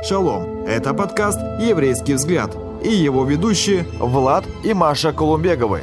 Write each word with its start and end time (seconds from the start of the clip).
Шалом! 0.00 0.64
Это 0.64 0.94
подкаст 0.94 1.40
«Еврейский 1.60 2.14
взгляд» 2.14 2.56
и 2.84 2.88
его 2.88 3.24
ведущие 3.24 3.82
Влад 3.98 4.44
и 4.64 4.72
Маша 4.72 5.12
Колумбеговы. 5.12 5.82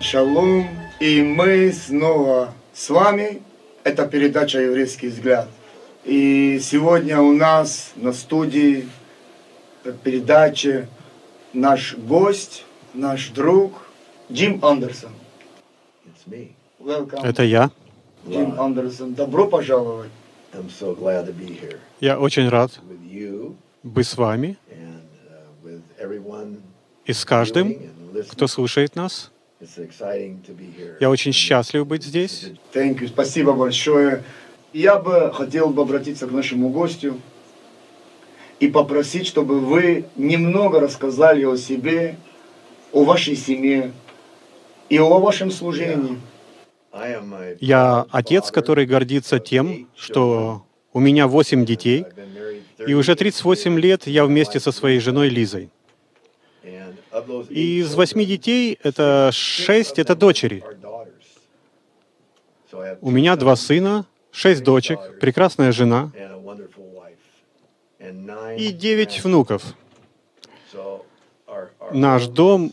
Шалом, 0.00 0.66
и 0.98 1.22
мы 1.22 1.72
снова 1.72 2.52
с 2.74 2.90
вами. 2.90 3.40
Это 3.84 4.06
передача 4.08 4.58
«Еврейский 4.58 5.08
взгляд». 5.08 5.48
И 6.04 6.58
сегодня 6.60 7.20
у 7.20 7.32
нас 7.32 7.92
на 7.94 8.12
студии 8.12 8.88
передачи 10.02 10.88
наш 11.52 11.94
гость, 11.96 12.64
наш 12.94 13.28
друг 13.28 13.74
Джим 14.30 14.58
Андерсон. 14.64 15.12
Welcome, 16.80 17.20
Это 17.22 17.44
я. 17.44 17.70
Джим 18.28 18.60
Андерсон. 18.60 19.14
Добро 19.14 19.46
пожаловать. 19.46 20.10
I'm 20.52 20.68
so 20.68 20.96
glad 20.96 21.26
to 21.26 21.32
be 21.32 21.46
here 21.46 21.78
Я 22.00 22.18
очень 22.18 22.48
рад 22.48 22.80
быть 23.84 24.06
с 24.06 24.16
вами 24.16 24.58
uh, 25.98 26.60
и 27.04 27.12
с 27.12 27.24
каждым, 27.24 27.76
кто 28.28 28.46
слушает 28.48 28.96
нас. 28.96 29.30
Я 31.00 31.10
очень 31.10 31.32
счастлив 31.32 31.86
быть 31.86 32.02
здесь. 32.02 32.50
Thank 32.74 33.00
you. 33.00 33.08
Спасибо 33.08 33.52
большое. 33.52 34.24
Я 34.72 34.98
бы 34.98 35.32
хотел 35.32 35.70
бы 35.70 35.82
обратиться 35.82 36.26
к 36.26 36.32
нашему 36.32 36.70
гостю 36.70 37.20
и 38.58 38.68
попросить, 38.68 39.26
чтобы 39.26 39.60
вы 39.60 40.06
немного 40.16 40.80
рассказали 40.80 41.44
о 41.44 41.56
себе, 41.56 42.16
о 42.92 43.04
вашей 43.04 43.36
семье 43.36 43.92
и 44.88 44.98
о 44.98 45.18
вашем 45.18 45.50
служении. 45.50 46.12
A 46.14 46.30
Я 47.60 48.06
отец, 48.10 48.50
который 48.50 48.86
гордится 48.86 49.38
тем, 49.38 49.88
что 49.96 50.64
у 50.92 51.00
меня 51.00 51.28
восемь 51.28 51.64
детей, 51.64 52.04
и 52.86 52.94
уже 52.94 53.14
38 53.14 53.62
38 53.62 53.74
years. 53.74 53.80
лет 53.80 54.06
я 54.06 54.24
вместе 54.24 54.58
со 54.58 54.72
своей 54.72 54.98
женой 55.00 55.28
Лизой. 55.28 55.70
И 57.48 57.80
из 57.80 57.94
восьми 57.94 58.24
детей 58.24 58.78
это 58.82 59.30
шесть 59.32 59.98
это 59.98 60.14
дочери. 60.14 60.62
У 63.00 63.10
меня 63.10 63.36
два 63.36 63.56
сына, 63.56 64.06
шесть 64.30 64.62
дочек, 64.62 65.18
прекрасная 65.20 65.72
жена 65.72 66.12
и 68.56 68.72
девять 68.72 69.22
внуков. 69.22 69.74
Наш 71.92 72.26
дом, 72.26 72.72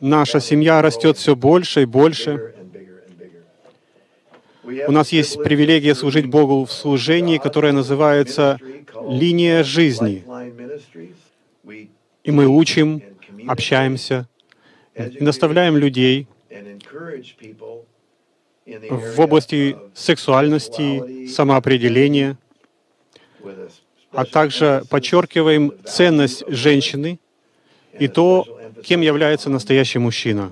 наша 0.00 0.40
семья 0.40 0.82
растет 0.82 1.16
все 1.16 1.34
больше 1.34 1.82
и 1.82 1.86
больше. 1.86 2.54
У 4.64 4.92
нас 4.92 5.12
есть 5.12 5.42
привилегия 5.42 5.94
служить 5.94 6.26
Богу 6.26 6.64
в 6.64 6.72
служении, 6.72 7.38
которое 7.38 7.72
называется 7.72 8.58
«Линия 9.08 9.62
жизни». 9.62 10.24
И 12.24 12.30
мы 12.30 12.46
учим, 12.46 13.02
общаемся, 13.46 14.26
и 14.94 15.22
наставляем 15.22 15.76
людей 15.76 16.26
в 18.66 19.20
области 19.20 19.76
сексуальности, 19.94 21.26
самоопределения, 21.26 22.38
а 24.12 24.24
также 24.24 24.84
подчеркиваем 24.88 25.72
ценность 25.84 26.44
женщины 26.48 27.18
и 27.98 28.08
то, 28.08 28.46
кем 28.82 29.02
является 29.02 29.50
настоящий 29.50 29.98
мужчина. 29.98 30.50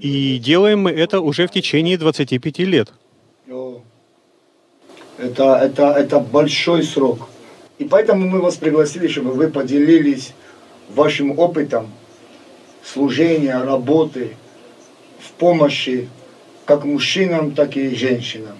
И 0.00 0.38
делаем 0.38 0.80
мы 0.80 0.90
это 0.92 1.20
уже 1.20 1.46
в 1.46 1.50
течение 1.50 1.98
25 1.98 2.58
лет. 2.60 2.92
Это, 5.18 5.54
это, 5.56 5.92
это 5.92 6.20
большой 6.20 6.82
срок. 6.82 7.28
И 7.78 7.84
поэтому 7.84 8.28
мы 8.28 8.40
вас 8.40 8.56
пригласили, 8.56 9.08
чтобы 9.08 9.32
вы 9.32 9.48
поделились 9.48 10.32
вашим 10.88 11.38
опытом 11.38 11.90
служения, 12.82 13.58
работы, 13.62 14.36
в 15.20 15.32
помощи 15.32 16.08
как 16.64 16.84
мужчинам, 16.84 17.54
так 17.54 17.76
и 17.76 17.94
женщинам. 17.94 18.56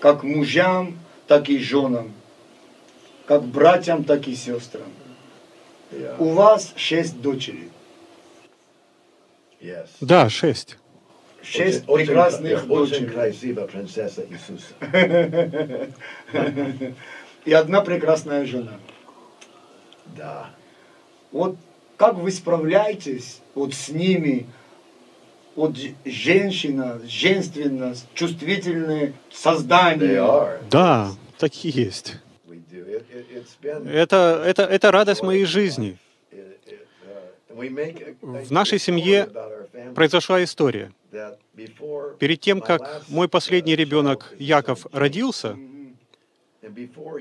Как 0.00 0.22
мужьям, 0.22 0.98
так 1.26 1.48
и 1.48 1.58
женам. 1.58 2.12
Как 3.26 3.44
братьям, 3.44 4.04
так 4.04 4.28
и 4.28 4.34
сестрам. 4.34 4.88
У 6.18 6.30
вас 6.30 6.72
шесть 6.76 7.20
дочерей. 7.20 7.70
Yes. 9.60 9.88
Да, 10.00 10.28
шесть. 10.28 10.76
Шесть 11.42 11.84
Очень- 11.88 12.06
прекрасных 12.06 12.70
очень- 12.70 13.08
красиво, 13.08 13.66
принцесса 13.66 14.24
Иисуса. 14.28 14.74
И 17.44 17.52
одна 17.52 17.80
прекрасная 17.80 18.44
жена. 18.44 18.78
Да. 20.16 20.50
Вот 21.32 21.56
как 21.96 22.14
вы 22.14 22.30
справляетесь 22.30 23.40
вот 23.54 23.74
с 23.74 23.88
ними? 23.88 24.46
Вот 25.56 25.76
женщина, 26.04 27.00
женственность, 27.08 28.06
чувствительные 28.14 29.14
создания. 29.32 30.60
Да, 30.70 31.10
такие 31.38 31.74
есть. 31.84 32.16
Это, 33.84 34.42
это, 34.46 34.62
это 34.62 34.92
радость 34.92 35.22
моей 35.22 35.44
жизни. 35.44 35.98
В 37.58 38.52
нашей 38.52 38.78
семье 38.78 39.28
произошла 39.94 40.42
история. 40.44 40.92
Перед 42.18 42.40
тем, 42.40 42.60
как 42.60 43.02
мой 43.08 43.28
последний 43.28 43.72
uh, 43.74 43.76
ребенок 43.76 44.32
Яков 44.38 44.86
родился, 44.92 45.56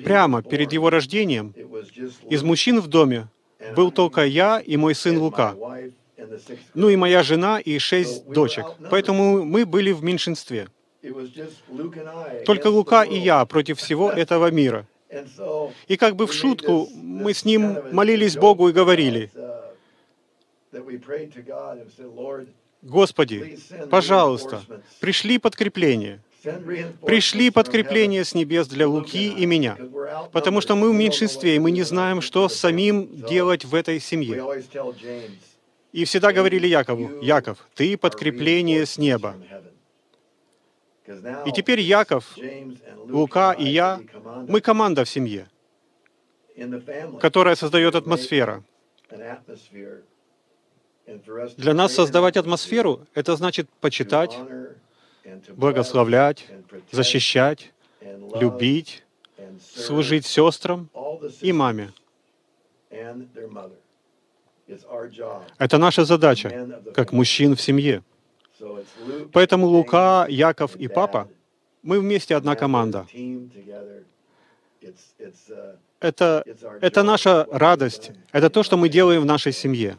прямо 0.04 0.44
перед 0.44 0.72
его 0.74 0.90
рождением, 0.90 1.54
из 2.30 2.44
мужчин 2.44 2.80
в 2.82 2.88
доме 2.88 3.30
был 3.76 3.92
только 3.92 4.26
я 4.26 4.60
и 4.60 4.78
мой 4.78 4.94
сын 4.94 5.18
Лука, 5.18 5.56
ну 6.76 6.90
и 6.90 6.96
моя 6.96 7.24
жена 7.24 7.60
и 7.60 7.80
шесть 7.80 8.28
дочек. 8.28 8.66
Поэтому 8.92 9.44
мы 9.44 9.66
были 9.66 9.92
в 9.92 10.04
меньшинстве. 10.04 10.68
Только 12.46 12.68
Лука 12.68 13.04
и 13.04 13.18
я 13.18 13.46
против 13.46 13.80
всего 13.80 14.12
этого 14.24 14.52
мира. 14.52 14.86
И 15.88 15.96
как 15.98 16.16
бы 16.16 16.28
в 16.28 16.34
шутку 16.34 16.88
мы 16.94 17.34
с 17.34 17.46
ним 17.46 17.78
молились 17.92 18.36
Богу 18.36 18.70
и 18.70 18.74
говорили, 18.74 19.32
«Господи, 22.82 23.58
пожалуйста, 23.90 24.62
пришли 25.00 25.40
подкрепление, 25.40 26.22
пришли 27.06 27.50
подкрепление 27.50 28.24
с 28.24 28.36
небес 28.36 28.68
для 28.68 28.88
Луки 28.88 29.30
и 29.30 29.46
меня, 29.46 29.78
потому 30.32 30.62
что 30.62 30.76
мы 30.76 30.92
в 30.92 30.96
меньшинстве, 30.96 31.56
и 31.56 31.60
мы 31.60 31.72
не 31.72 31.84
знаем, 31.84 32.22
что 32.22 32.50
самим 32.50 33.08
делать 33.26 33.66
в 33.66 33.74
этой 33.74 34.00
семье». 34.00 34.44
И 35.94 36.04
всегда 36.06 36.34
говорили 36.34 36.68
Якову, 36.68 37.08
"You 37.08 37.24
«Яков, 37.24 37.68
ты 37.74 37.98
подкрепление 37.98 38.86
с 38.86 38.98
неба». 38.98 39.36
from 39.36 39.50
heaven." 39.50 39.64
'Cause 41.08 41.24
now 41.24 41.48
И 41.48 41.52
теперь 41.54 41.80
Яков, 41.80 42.38
Лука 43.08 43.54
и 43.54 43.66
я, 43.66 44.02
мы 44.48 44.60
команда 44.62 45.06
в 45.06 45.10
семье, 45.10 45.48
которая 47.22 47.56
создает 47.56 47.96
to 49.10 50.04
Для 51.58 51.74
нас 51.74 51.94
создавать 51.94 52.38
атмосферу— 52.38 53.06
это 53.14 53.36
значит 53.36 53.70
почитать, 53.82 54.38
благословлять, 55.50 56.46
защищать, 56.92 57.72
любить, 58.36 59.04
служить 59.74 60.26
сестрам 60.26 60.90
и 61.42 61.54
маме. 61.54 61.94
Это 65.58 65.78
наша 65.78 66.06
задача, 66.06 66.82
как 66.94 67.14
мужчин 67.14 67.56
в 67.56 67.62
семье. 67.62 68.04
Поэтому 69.32 69.68
Лука, 69.68 70.26
Яков 70.30 70.76
и 70.76 70.88
папа, 70.88 71.30
мы 71.84 72.00
вместе 72.00 72.36
одна 72.36 72.56
команда. 72.56 73.08
Это, 76.00 76.44
это 76.82 77.04
наша 77.04 77.48
радость, 77.52 78.12
это 78.32 78.50
то, 78.50 78.64
что 78.64 78.78
мы 78.78 78.90
делаем 78.90 79.22
в 79.22 79.26
нашей 79.26 79.54
семье. 79.54 79.98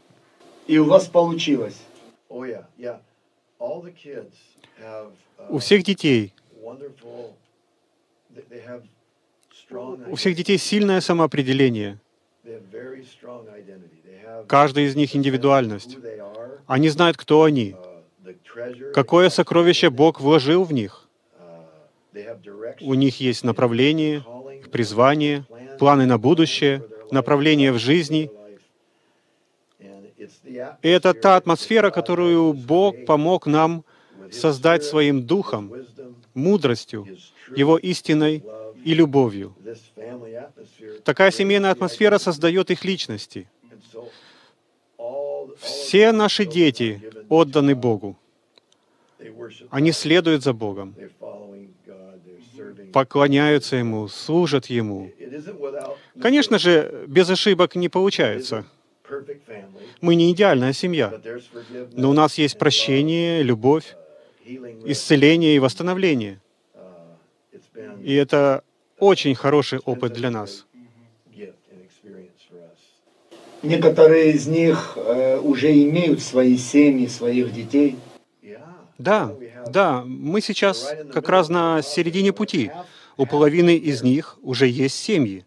И 0.69 0.79
у 0.79 0.85
вас 0.85 1.07
получилось. 1.07 1.81
Oh, 2.29 2.45
uh, 2.79 3.01
У 5.49 5.59
всех 5.59 5.83
детей, 5.83 6.35
у 10.11 10.15
всех 10.15 10.37
детей 10.37 10.59
сильное 10.59 11.01
самоопределение. 11.01 11.99
Каждый 14.47 14.85
из 14.85 14.95
них 14.95 15.17
индивидуальность. 15.17 15.97
Они 16.67 16.91
знают, 16.91 17.17
кто 17.17 17.45
они, 17.45 17.75
uh, 18.25 18.93
какое 18.93 19.31
сокровище. 19.31 19.89
Бог 19.89 20.21
вложил 20.21 20.65
в 20.65 20.73
них. 20.75 21.09
Uh, 22.13 22.75
У 22.83 22.93
них 22.93 23.21
есть 23.21 23.43
направление, 23.43 24.23
призвание, 24.71 25.47
планы 25.79 26.05
на 26.05 26.19
будущее, 26.19 26.85
направление 27.11 27.73
в 27.73 27.79
жизни. 27.79 28.31
И 30.83 30.89
это 30.89 31.15
та 31.15 31.37
атмосфера, 31.37 31.91
которую 31.91 32.53
Бог 32.53 33.05
помог 33.07 33.47
нам 33.47 33.85
создать 34.31 34.85
своим 34.85 35.27
духом, 35.27 35.73
мудростью, 36.35 37.07
Его 37.57 37.79
истиной 37.79 38.45
и 38.85 38.95
любовью. 38.95 39.55
Такая 41.05 41.31
семейная 41.31 41.71
атмосфера 41.71 42.19
создает 42.19 42.71
их 42.71 42.85
личности. 42.85 43.49
Все 45.61 46.13
наши 46.13 46.45
дети 46.45 47.03
отданы 47.29 47.75
Богу. 47.75 48.17
Они 49.71 49.93
следуют 49.93 50.43
за 50.43 50.53
Богом, 50.53 50.95
поклоняются 52.93 53.77
Ему, 53.77 54.09
служат 54.09 54.67
Ему. 54.67 55.11
Конечно 56.21 56.59
же, 56.59 57.05
без 57.07 57.29
ошибок 57.31 57.75
не 57.75 57.89
получается. 57.89 58.65
Мы 60.01 60.15
не 60.15 60.33
идеальная 60.33 60.73
семья, 60.73 61.13
но 61.93 62.11
у 62.11 62.13
нас 62.13 62.39
есть 62.39 62.59
прощение, 62.59 63.43
любовь, 63.43 63.97
исцеление 64.85 65.57
и 65.57 65.59
восстановление. 65.59 66.41
И 68.03 68.15
это 68.15 68.63
очень 68.99 69.35
хороший 69.35 69.79
опыт 69.81 70.13
для 70.13 70.31
нас. 70.31 70.67
Некоторые 73.63 74.33
из 74.33 74.47
них 74.47 74.93
э, 74.97 75.39
уже 75.41 75.73
имеют 75.73 76.23
свои 76.23 76.57
семьи, 76.57 77.09
своих 77.09 77.53
детей. 77.53 77.97
Да, 78.99 79.35
да, 79.69 80.05
мы 80.05 80.41
сейчас 80.41 80.95
как 81.13 81.29
раз 81.29 81.49
на 81.49 81.83
середине 81.83 82.33
пути. 82.33 82.71
У 83.17 83.27
половины 83.27 83.77
из 83.77 84.03
них 84.03 84.39
уже 84.43 84.69
есть 84.69 84.97
семьи. 84.97 85.45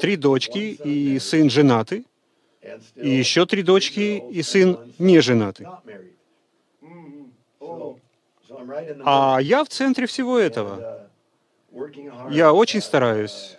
Три 0.00 0.16
дочки 0.16 0.78
и 0.84 1.18
сын 1.18 1.50
женаты, 1.50 2.04
и 2.96 3.08
еще 3.08 3.46
три 3.46 3.62
дочки 3.62 4.22
и 4.30 4.42
сын 4.42 4.78
не 4.98 5.20
женаты. 5.20 5.66
А 9.04 9.38
я 9.40 9.64
в 9.64 9.68
центре 9.68 10.06
всего 10.06 10.38
этого. 10.38 11.08
Я 12.30 12.52
очень 12.52 12.80
стараюсь, 12.80 13.56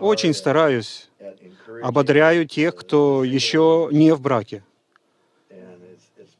очень 0.00 0.34
стараюсь, 0.34 1.10
ободряю 1.82 2.46
тех, 2.46 2.76
кто 2.76 3.24
еще 3.24 3.88
не 3.90 4.14
в 4.14 4.20
браке. 4.20 4.62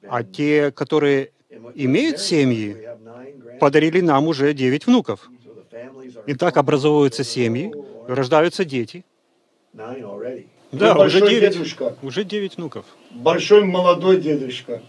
А 0.09 0.23
те, 0.23 0.71
которые 0.71 1.33
имеют 1.75 2.21
семьи, 2.21 2.89
подарили 3.59 4.01
нам 4.01 4.29
уже 4.29 4.53
девять 4.53 4.87
внуков. 4.87 5.29
И 6.27 6.35
так 6.35 6.57
образовываются 6.57 7.25
семьи, 7.25 7.73
рождаются 8.07 8.65
дети. 8.65 9.05
Да, 10.73 10.95
Вы 10.95 11.07
уже 11.07 11.21
девять. 11.21 11.55
дедушка. 11.55 11.97
Уже 12.03 12.25
девять 12.25 12.57
внуков. 12.57 12.87
Большой 13.11 13.65
молодой 13.65 14.21
дедушка. 14.21 14.83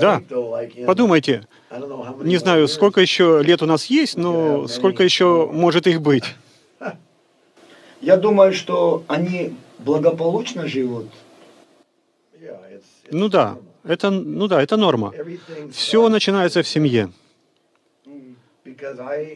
Да. 0.00 0.22
Подумайте, 0.86 1.46
не 2.22 2.36
знаю, 2.38 2.66
сколько 2.68 3.00
еще 3.00 3.42
лет 3.42 3.62
у 3.62 3.66
нас 3.66 3.86
есть, 3.86 4.16
но 4.16 4.66
сколько 4.68 5.02
еще 5.02 5.48
может 5.52 5.86
их 5.86 6.00
быть. 6.00 6.24
Я 8.00 8.16
думаю, 8.16 8.52
что 8.52 9.04
они 9.06 9.54
благополучно 9.78 10.66
живут. 10.66 11.06
Ну 13.10 13.28
да, 13.28 13.58
это, 13.84 14.10
ну 14.10 14.48
да, 14.48 14.62
это 14.62 14.76
норма. 14.76 15.12
Все 15.72 16.08
начинается 16.08 16.62
в 16.62 16.68
семье. 16.68 17.10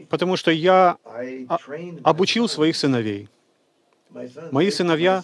Потому 0.09 0.37
что 0.37 0.51
я 0.51 0.97
обучил 2.03 2.49
своих 2.49 2.77
сыновей. 2.77 3.29
Мои 4.51 4.71
сыновья 4.71 5.23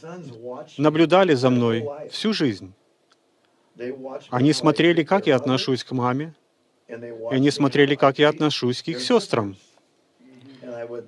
наблюдали 0.78 1.34
за 1.34 1.50
мной 1.50 1.84
всю 2.10 2.32
жизнь. 2.32 2.72
Они 4.30 4.52
смотрели, 4.52 5.02
как 5.02 5.26
я 5.26 5.36
отношусь 5.36 5.84
к 5.84 5.92
маме, 5.92 6.34
и 6.88 6.94
они 7.30 7.50
смотрели, 7.50 7.94
как 7.94 8.18
я 8.18 8.28
отношусь 8.28 8.82
к 8.82 8.88
их 8.88 9.00
сестрам, 9.00 9.56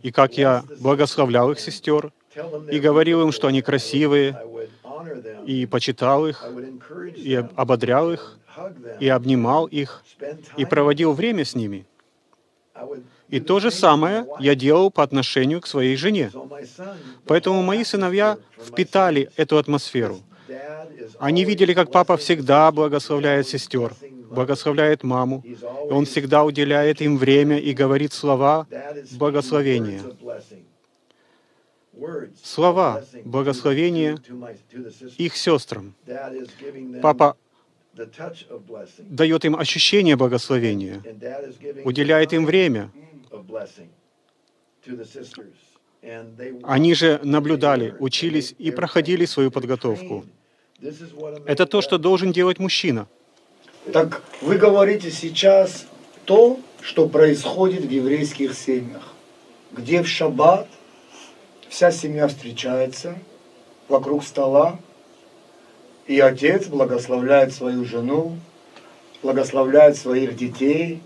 и 0.02 0.10
как 0.10 0.36
я 0.36 0.64
благословлял 0.80 1.50
их 1.52 1.60
сестер, 1.60 2.12
и 2.70 2.78
говорил 2.78 3.22
им, 3.22 3.32
что 3.32 3.46
они 3.46 3.62
красивые, 3.62 4.36
и 5.46 5.66
почитал 5.66 6.26
их, 6.26 6.44
и 7.16 7.34
об- 7.34 7.52
ободрял 7.56 8.12
их, 8.12 8.38
и 9.00 9.08
обнимал 9.08 9.66
их, 9.66 10.04
и 10.56 10.64
проводил 10.64 11.12
время 11.12 11.44
с 11.44 11.54
ними. 11.54 11.86
И 13.28 13.40
то 13.40 13.60
же 13.60 13.70
самое 13.70 14.26
я 14.40 14.54
делал 14.54 14.90
по 14.90 15.02
отношению 15.02 15.60
к 15.60 15.66
своей 15.66 15.96
жене. 15.96 16.30
Поэтому 17.26 17.62
мои 17.62 17.84
сыновья 17.84 18.38
впитали 18.58 19.30
эту 19.36 19.58
атмосферу. 19.58 20.20
Они 21.18 21.44
видели, 21.44 21.74
как 21.74 21.90
папа 21.90 22.16
всегда 22.16 22.70
благословляет 22.72 23.46
сестер, 23.46 23.92
благословляет 24.30 25.02
маму, 25.02 25.44
и 25.44 25.92
он 25.92 26.04
всегда 26.04 26.44
уделяет 26.44 27.00
им 27.00 27.18
время 27.18 27.58
и 27.58 27.72
говорит 27.72 28.12
слова 28.12 28.66
благословения. 29.12 30.02
Слова 32.42 33.04
благословения 33.24 34.18
их 35.18 35.36
сестрам. 35.36 35.94
Папа 37.02 37.36
дает 37.94 39.44
им 39.44 39.56
ощущение 39.56 40.16
благословения, 40.16 41.02
уделяет 41.84 42.32
им 42.32 42.46
время. 42.46 42.90
Они 46.62 46.94
же 46.94 47.20
наблюдали, 47.24 47.94
учились 47.98 48.54
и 48.58 48.70
проходили 48.70 49.24
свою 49.24 49.50
подготовку. 49.50 50.24
Это 51.46 51.66
то, 51.66 51.80
что 51.80 51.98
должен 51.98 52.32
делать 52.32 52.58
мужчина. 52.58 53.08
Так 53.92 54.22
вы 54.42 54.58
говорите 54.58 55.10
сейчас 55.10 55.86
то, 56.24 56.60
что 56.80 57.08
происходит 57.08 57.84
в 57.84 57.90
еврейских 57.90 58.54
семьях, 58.54 59.14
где 59.72 60.02
в 60.02 60.08
шаббат 60.08 60.68
вся 61.68 61.90
семья 61.90 62.28
встречается 62.28 63.18
вокруг 63.88 64.24
стола, 64.24 64.78
и 66.08 66.18
отец 66.20 66.66
благословляет 66.66 67.52
свою 67.52 67.84
жену, 67.84 68.38
благословляет 69.22 69.96
своих 69.96 70.34
детей, 70.36 71.02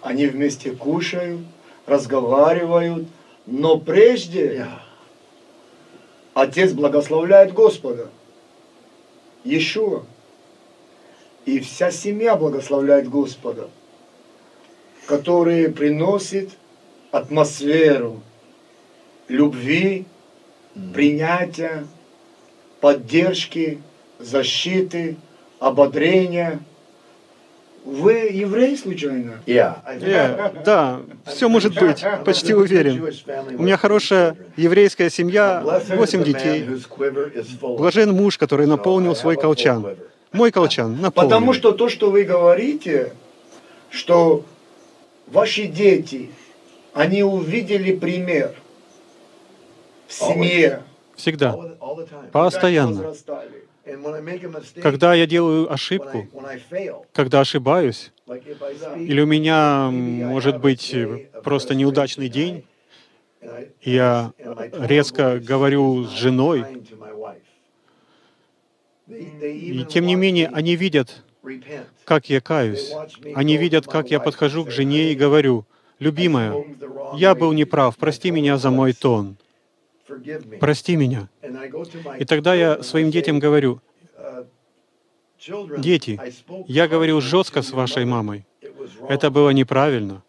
они 0.00 0.26
вместе 0.26 0.70
кушают, 0.70 1.40
разговаривают, 1.84 3.08
но 3.46 3.78
прежде 3.78 4.68
отец 6.34 6.72
благословляет 6.72 7.52
Господа, 7.52 8.10
Иешуа. 9.42 10.04
И 11.44 11.58
вся 11.58 11.90
семья 11.90 12.36
благословляет 12.36 13.10
Господа, 13.10 13.68
который 15.06 15.70
приносит 15.70 16.50
атмосферу 17.10 18.22
любви, 19.28 20.06
принятия, 20.94 21.86
поддержки, 22.84 23.80
защиты, 24.18 25.16
ободрения. 25.58 26.60
Вы 27.82 28.28
еврей 28.30 28.76
случайно? 28.76 29.40
Э, 29.46 30.52
да, 30.66 31.00
все 31.24 31.48
может 31.48 31.80
быть, 31.80 32.04
почти 32.26 32.52
уверен. 32.52 33.02
У 33.58 33.62
меня 33.62 33.78
хорошая 33.78 34.36
еврейская 34.58 35.08
семья, 35.08 35.62
восемь 35.96 36.22
детей. 36.22 36.68
Блажен 37.62 38.12
муж, 38.12 38.36
который 38.36 38.66
наполнил 38.66 39.16
свой 39.16 39.36
колчан. 39.36 39.96
Мой 40.32 40.50
колчан 40.50 41.00
наполнен. 41.00 41.30
Потому 41.30 41.54
что 41.54 41.72
то, 41.72 41.88
что 41.88 42.10
вы 42.10 42.24
говорите, 42.24 43.14
что 43.88 44.44
ваши 45.26 45.68
дети, 45.68 46.28
они 46.92 47.22
увидели 47.22 47.96
пример 47.96 48.54
в 50.06 50.12
семье, 50.12 50.82
Всегда, 51.16 51.56
постоянно. 52.32 53.14
Когда 54.82 55.14
я 55.14 55.26
делаю 55.26 55.72
ошибку, 55.72 56.26
когда 57.12 57.40
ошибаюсь, 57.40 58.12
или 58.96 59.20
у 59.20 59.26
меня, 59.26 59.90
может 59.90 60.58
быть, 60.58 60.94
просто 61.42 61.74
неудачный 61.74 62.28
день, 62.28 62.64
я 63.82 64.32
резко 64.72 65.38
говорю 65.38 66.04
с 66.04 66.12
женой, 66.12 66.64
и 69.06 69.84
тем 69.88 70.06
не 70.06 70.14
менее 70.14 70.48
они 70.48 70.76
видят, 70.76 71.22
как 72.04 72.30
я 72.30 72.40
каюсь. 72.40 72.90
Они 73.34 73.58
видят, 73.58 73.86
как 73.86 74.10
я 74.10 74.18
подхожу 74.18 74.64
к 74.64 74.70
жене 74.70 75.12
и 75.12 75.14
говорю, 75.14 75.66
«Любимая, 75.98 76.64
я 77.14 77.34
был 77.34 77.52
неправ, 77.52 77.96
прости 77.96 78.30
меня 78.30 78.56
за 78.56 78.70
мой 78.70 78.94
тон, 78.94 79.36
прости 80.60 80.96
меня». 80.96 81.28
И 82.18 82.24
тогда 82.24 82.54
я 82.54 82.82
своим 82.82 83.10
детям 83.10 83.38
говорю, 83.38 83.80
«Дети, 85.78 86.20
я 86.66 86.88
говорил 86.88 87.20
жестко 87.20 87.62
с 87.62 87.72
вашей 87.72 88.04
мамой. 88.04 88.46
Это 89.08 89.30
было 89.30 89.50
неправильно. 89.50 90.22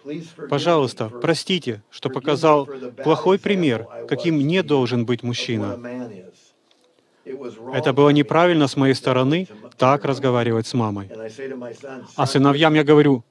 Пожалуйста, 0.50 1.10
простите, 1.10 1.82
что 1.90 2.10
показал 2.10 2.68
плохой 3.04 3.40
пример, 3.40 3.88
каким 4.08 4.40
не 4.40 4.64
должен 4.64 5.06
быть 5.06 5.24
мужчина. 5.24 5.80
Это 7.74 7.94
было 7.94 8.10
неправильно 8.10 8.68
с 8.68 8.76
моей 8.76 8.94
стороны 8.94 9.48
так 9.78 10.06
разговаривать 10.06 10.68
с 10.68 10.74
мамой. 10.74 11.10
А 12.16 12.26
сыновьям 12.26 12.74
я 12.76 12.84
говорю, 12.84 13.24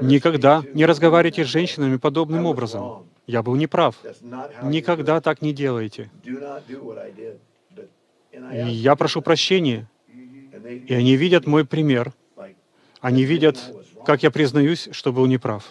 никогда 0.00 0.62
не 0.74 0.86
разговаривайте 0.86 1.44
с 1.44 1.48
женщинами 1.48 1.96
подобным 1.96 2.46
образом. 2.46 3.08
Я 3.28 3.42
был 3.42 3.56
неправ. 3.56 3.94
Никогда 4.62 5.20
так 5.20 5.42
не 5.42 5.52
делайте. 5.52 6.10
И 8.52 8.70
я 8.70 8.96
прошу 8.96 9.20
прощения. 9.20 9.86
И 10.88 10.94
они 10.94 11.14
видят 11.16 11.46
мой 11.46 11.66
пример. 11.66 12.12
Они 13.00 13.24
видят, 13.24 13.56
как 14.06 14.22
я 14.22 14.30
признаюсь, 14.30 14.88
что 14.92 15.12
был 15.12 15.26
неправ. 15.26 15.62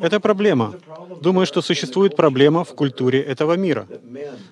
Это 0.00 0.20
проблема. 0.20 0.78
Думаю, 1.20 1.44
что 1.46 1.60
существует 1.60 2.14
проблема 2.14 2.62
в 2.64 2.74
культуре 2.74 3.20
этого 3.20 3.54
мира. 3.54 3.86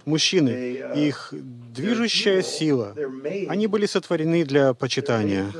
Мужчины, 0.04 0.50
их 0.96 1.32
движущая 1.32 2.42
сила, 2.42 2.94
они 3.48 3.68
были 3.68 3.86
сотворены 3.86 4.44
для 4.44 4.74
почитания. 4.74 5.52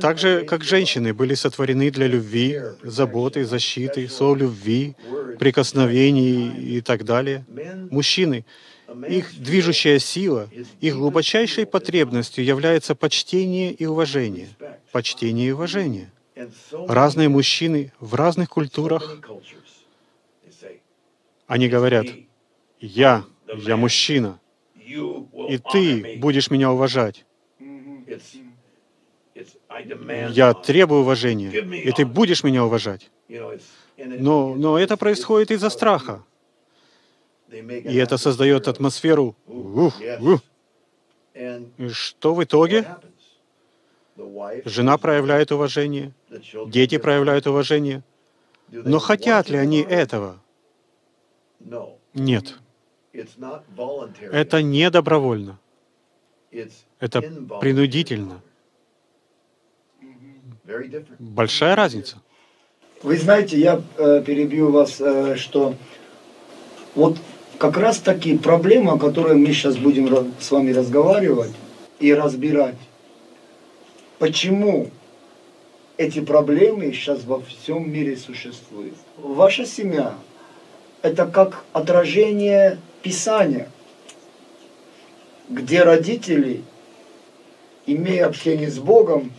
Так 0.00 0.18
же, 0.18 0.44
как 0.44 0.64
женщины 0.64 1.12
были 1.14 1.34
сотворены 1.34 1.90
для 1.90 2.06
любви, 2.06 2.60
заботы, 2.82 3.44
защиты, 3.44 4.08
любви, 4.34 4.96
прикосновений 5.38 6.76
и 6.76 6.80
так 6.80 7.04
далее. 7.04 7.44
Мужчины, 7.90 8.44
их 9.08 9.40
движущая 9.40 9.98
сила, 9.98 10.48
их 10.80 10.94
глубочайшей 10.94 11.66
потребностью 11.66 12.44
является 12.44 12.94
почтение 12.94 13.72
и 13.72 13.86
уважение. 13.86 14.48
Почтение 14.92 15.48
и 15.48 15.52
уважение. 15.52 16.10
Разные 16.72 17.28
мужчины 17.28 17.92
в 18.00 18.14
разных 18.14 18.48
культурах, 18.48 19.18
они 21.46 21.68
говорят, 21.68 22.06
я, 22.80 23.24
я 23.56 23.76
мужчина, 23.76 24.40
и 24.76 25.58
ты 25.72 26.18
будешь 26.18 26.50
меня 26.50 26.70
уважать. 26.70 27.24
Я 30.30 30.54
требую 30.54 31.00
уважения, 31.02 31.50
и 31.50 31.92
ты 31.92 32.04
будешь 32.06 32.44
меня 32.44 32.64
уважать. 32.64 33.10
Но, 33.96 34.54
но 34.54 34.78
это 34.78 34.96
происходит 34.96 35.50
из-за 35.50 35.70
страха. 35.70 36.22
И 37.50 37.96
это 37.96 38.16
создает 38.18 38.68
атмосферу. 38.68 39.36
Ух, 39.46 39.94
ух. 40.20 40.40
И 41.78 41.88
что 41.88 42.34
в 42.34 42.44
итоге? 42.44 42.86
Жена 44.64 44.98
проявляет 44.98 45.52
уважение, 45.52 46.12
дети 46.66 46.98
проявляют 46.98 47.46
уважение. 47.46 48.02
Но 48.70 48.98
хотят 48.98 49.48
ли 49.48 49.56
они 49.56 49.80
этого? 49.80 50.40
Нет. 52.14 52.58
Это 53.12 54.62
не 54.62 54.90
добровольно. 54.90 55.58
Это 57.00 57.20
принудительно. 57.60 58.42
Большая 61.18 61.76
разница. 61.76 62.18
Вы 63.02 63.16
знаете, 63.16 63.58
я 63.58 63.80
э, 63.96 64.22
перебью 64.24 64.70
вас, 64.70 65.00
э, 65.00 65.36
что 65.36 65.74
вот 66.94 67.16
как 67.58 67.78
раз 67.78 67.98
таки 68.00 68.36
проблема, 68.36 68.94
о 68.94 68.98
которой 68.98 69.34
мы 69.34 69.46
сейчас 69.52 69.76
будем 69.78 70.34
с 70.38 70.50
вами 70.50 70.72
разговаривать 70.72 71.52
и 72.00 72.12
разбирать, 72.12 72.76
почему 74.18 74.90
эти 75.96 76.20
проблемы 76.20 76.92
сейчас 76.92 77.24
во 77.24 77.40
всем 77.40 77.90
мире 77.90 78.16
существуют. 78.16 78.94
Ваша 79.16 79.64
семья– 79.64 80.14
это 81.02 81.26
как 81.26 81.64
отражение 81.72 82.78
Писания, 83.02 83.70
где 85.48 85.82
родители, 85.82 86.62
имея 87.86 88.26
общение 88.26 88.70
с 88.70 88.78
Богом, 88.78 89.32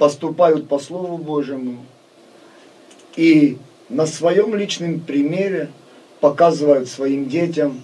поступают 0.00 0.66
по 0.66 0.78
Слову 0.78 1.18
Божьему 1.18 1.84
и 3.16 3.58
на 3.90 4.06
своем 4.06 4.54
личном 4.54 5.00
примере 5.00 5.68
показывают 6.20 6.88
своим 6.88 7.28
детям, 7.28 7.82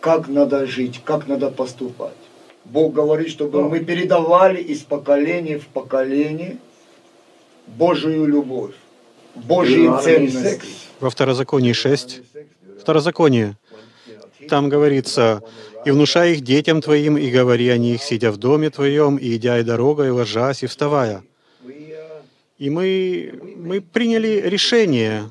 как 0.00 0.28
надо 0.28 0.64
жить, 0.64 1.02
как 1.04 1.28
надо 1.28 1.50
поступать. 1.50 2.22
Бог 2.64 2.94
говорит, 2.94 3.28
чтобы 3.28 3.68
мы 3.68 3.80
передавали 3.80 4.62
из 4.62 4.80
поколения 4.80 5.58
в 5.58 5.66
поколение 5.66 6.56
Божию 7.66 8.24
любовь, 8.24 8.74
Божьи 9.34 9.86
ценности. 10.02 10.62
Во 10.98 11.10
Второзаконии 11.10 11.74
6, 11.74 12.22
Второзаконие, 12.80 13.58
там 14.48 14.68
говорится, 14.68 15.42
«И 15.84 15.90
внушай 15.90 16.32
их 16.32 16.40
детям 16.42 16.80
твоим, 16.80 17.16
и 17.16 17.30
говори 17.30 17.68
о 17.68 17.78
них, 17.78 18.02
сидя 18.02 18.30
в 18.30 18.36
доме 18.36 18.70
твоем, 18.70 19.16
и 19.16 19.36
идя 19.36 19.58
и 19.58 19.62
дорогой, 19.62 20.10
ложась 20.10 20.62
и 20.62 20.66
вставая». 20.66 21.22
И 22.58 22.68
мы, 22.68 23.32
мы 23.56 23.80
приняли 23.80 24.42
решение 24.44 25.30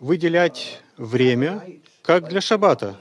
выделять 0.00 0.80
время 0.96 1.62
как 2.02 2.28
для 2.28 2.40
шаббата, 2.40 2.96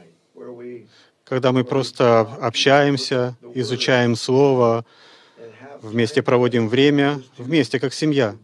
когда 1.23 1.51
мы 1.51 1.63
просто 1.63 2.21
общаемся, 2.41 3.37
изучаем 3.53 4.15
Слово, 4.15 4.85
вместе 5.81 6.21
проводим 6.21 6.67
время, 6.67 7.21
вместе 7.37 7.79
как 7.79 7.93
семья. 7.93 8.35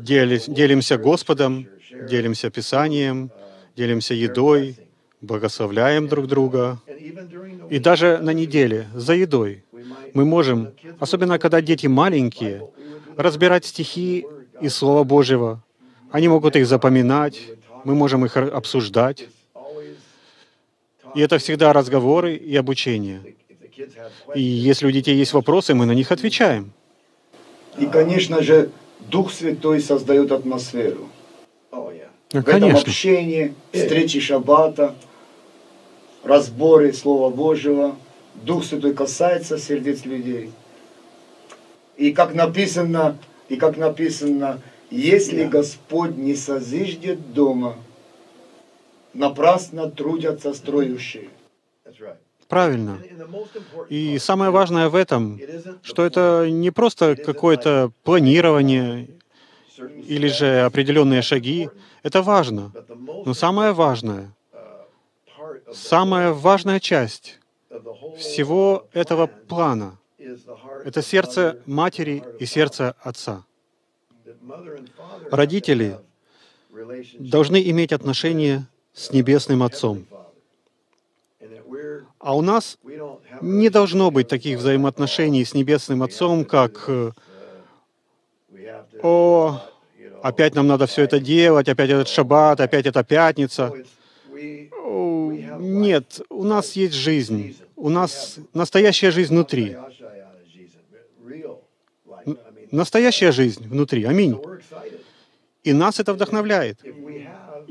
Делимся 0.00 0.98
Господом, 0.98 1.66
делимся 2.08 2.50
Писанием, 2.50 3.30
делимся 3.76 4.14
едой, 4.14 4.76
благословляем 5.20 6.08
друг 6.08 6.26
друга. 6.26 6.78
И 7.70 7.78
даже 7.78 8.18
на 8.18 8.32
неделе, 8.32 8.86
за 8.94 9.14
едой, 9.14 9.64
мы 10.14 10.24
можем, 10.24 10.72
особенно 10.98 11.38
когда 11.38 11.60
дети 11.60 11.86
маленькие, 11.86 12.68
разбирать 13.16 13.64
стихи 13.64 14.26
и 14.60 14.68
Слова 14.68 15.04
Божьего. 15.04 15.62
Они 16.10 16.28
могут 16.28 16.56
их 16.56 16.66
запоминать, 16.66 17.40
мы 17.84 17.94
можем 17.94 18.24
их 18.26 18.36
обсуждать. 18.36 19.28
И 21.14 21.20
это 21.20 21.38
всегда 21.38 21.72
разговоры 21.72 22.34
и 22.34 22.56
обучение. 22.56 23.20
И 24.34 24.42
если 24.42 24.86
у 24.86 24.90
детей 24.90 25.16
есть 25.16 25.32
вопросы, 25.32 25.74
мы 25.74 25.86
на 25.86 25.92
них 25.92 26.12
отвечаем. 26.12 26.72
И, 27.78 27.86
конечно 27.86 28.42
же, 28.42 28.70
Дух 29.12 29.30
Святой 29.30 29.80
создает 29.82 30.32
атмосферу. 30.32 31.10
Ну, 31.70 32.40
в 32.40 32.48
этом 32.48 32.74
общении, 32.74 33.54
встречи 33.70 34.20
шаббата, 34.20 34.94
разборы 36.24 36.94
Слова 36.94 37.28
Божьего. 37.28 37.94
Дух 38.34 38.64
Святой 38.64 38.94
касается 38.94 39.58
сердец 39.58 40.06
людей. 40.06 40.50
И 41.98 42.12
как 42.12 42.34
написано, 42.34 43.18
и 43.50 43.56
как 43.56 43.76
написано, 43.76 44.62
если 44.90 45.44
Господь 45.44 46.16
не 46.16 46.34
созиждет 46.34 47.34
дома, 47.34 47.76
напрасно 49.12 49.90
трудятся 49.90 50.54
строящие. 50.54 51.28
Правильно. 52.52 52.98
И 53.88 54.18
самое 54.18 54.50
важное 54.50 54.90
в 54.90 54.94
этом, 54.94 55.40
что 55.82 56.04
это 56.04 56.50
не 56.50 56.70
просто 56.70 57.16
какое-то 57.16 57.92
планирование 58.02 59.08
или 60.06 60.28
же 60.28 60.60
определенные 60.60 61.22
шаги. 61.22 61.70
Это 62.02 62.20
важно. 62.20 62.70
Но 63.24 63.32
самое 63.32 63.72
важное, 63.72 64.34
самая 65.72 66.34
важная 66.34 66.78
часть 66.78 67.40
всего 68.18 68.86
этого 68.92 69.26
плана— 69.28 69.98
это 70.84 71.00
сердце 71.00 71.58
матери 71.64 72.22
и 72.38 72.44
сердце 72.44 72.94
отца. 73.00 73.46
Родители 75.30 75.98
должны 77.18 77.62
иметь 77.70 77.92
отношение 77.94 78.66
с 78.92 79.10
Небесным 79.10 79.62
Отцом. 79.62 80.04
А 82.22 82.36
у 82.36 82.40
нас 82.40 82.78
не 83.40 83.68
должно 83.68 84.12
быть 84.12 84.28
таких 84.28 84.58
взаимоотношений 84.58 85.44
с 85.44 85.54
Небесным 85.54 86.04
Отцом, 86.04 86.44
как 86.44 86.88
«О, 89.02 89.60
опять 90.22 90.54
нам 90.54 90.68
надо 90.68 90.86
все 90.86 91.02
это 91.02 91.18
делать, 91.18 91.68
опять 91.68 91.90
этот 91.90 92.06
шаббат, 92.06 92.60
опять 92.60 92.86
эта 92.86 93.02
пятница». 93.02 93.72
Нет, 95.58 96.20
у 96.30 96.44
нас 96.44 96.76
есть 96.76 96.94
жизнь, 96.94 97.56
у 97.74 97.88
нас 97.88 98.36
настоящая 98.54 99.10
жизнь 99.10 99.34
внутри. 99.34 99.76
Настоящая 102.70 103.32
жизнь 103.32 103.66
внутри. 103.66 104.04
Аминь. 104.04 104.40
И 105.64 105.72
нас 105.72 105.98
это 105.98 106.14
вдохновляет. 106.14 106.78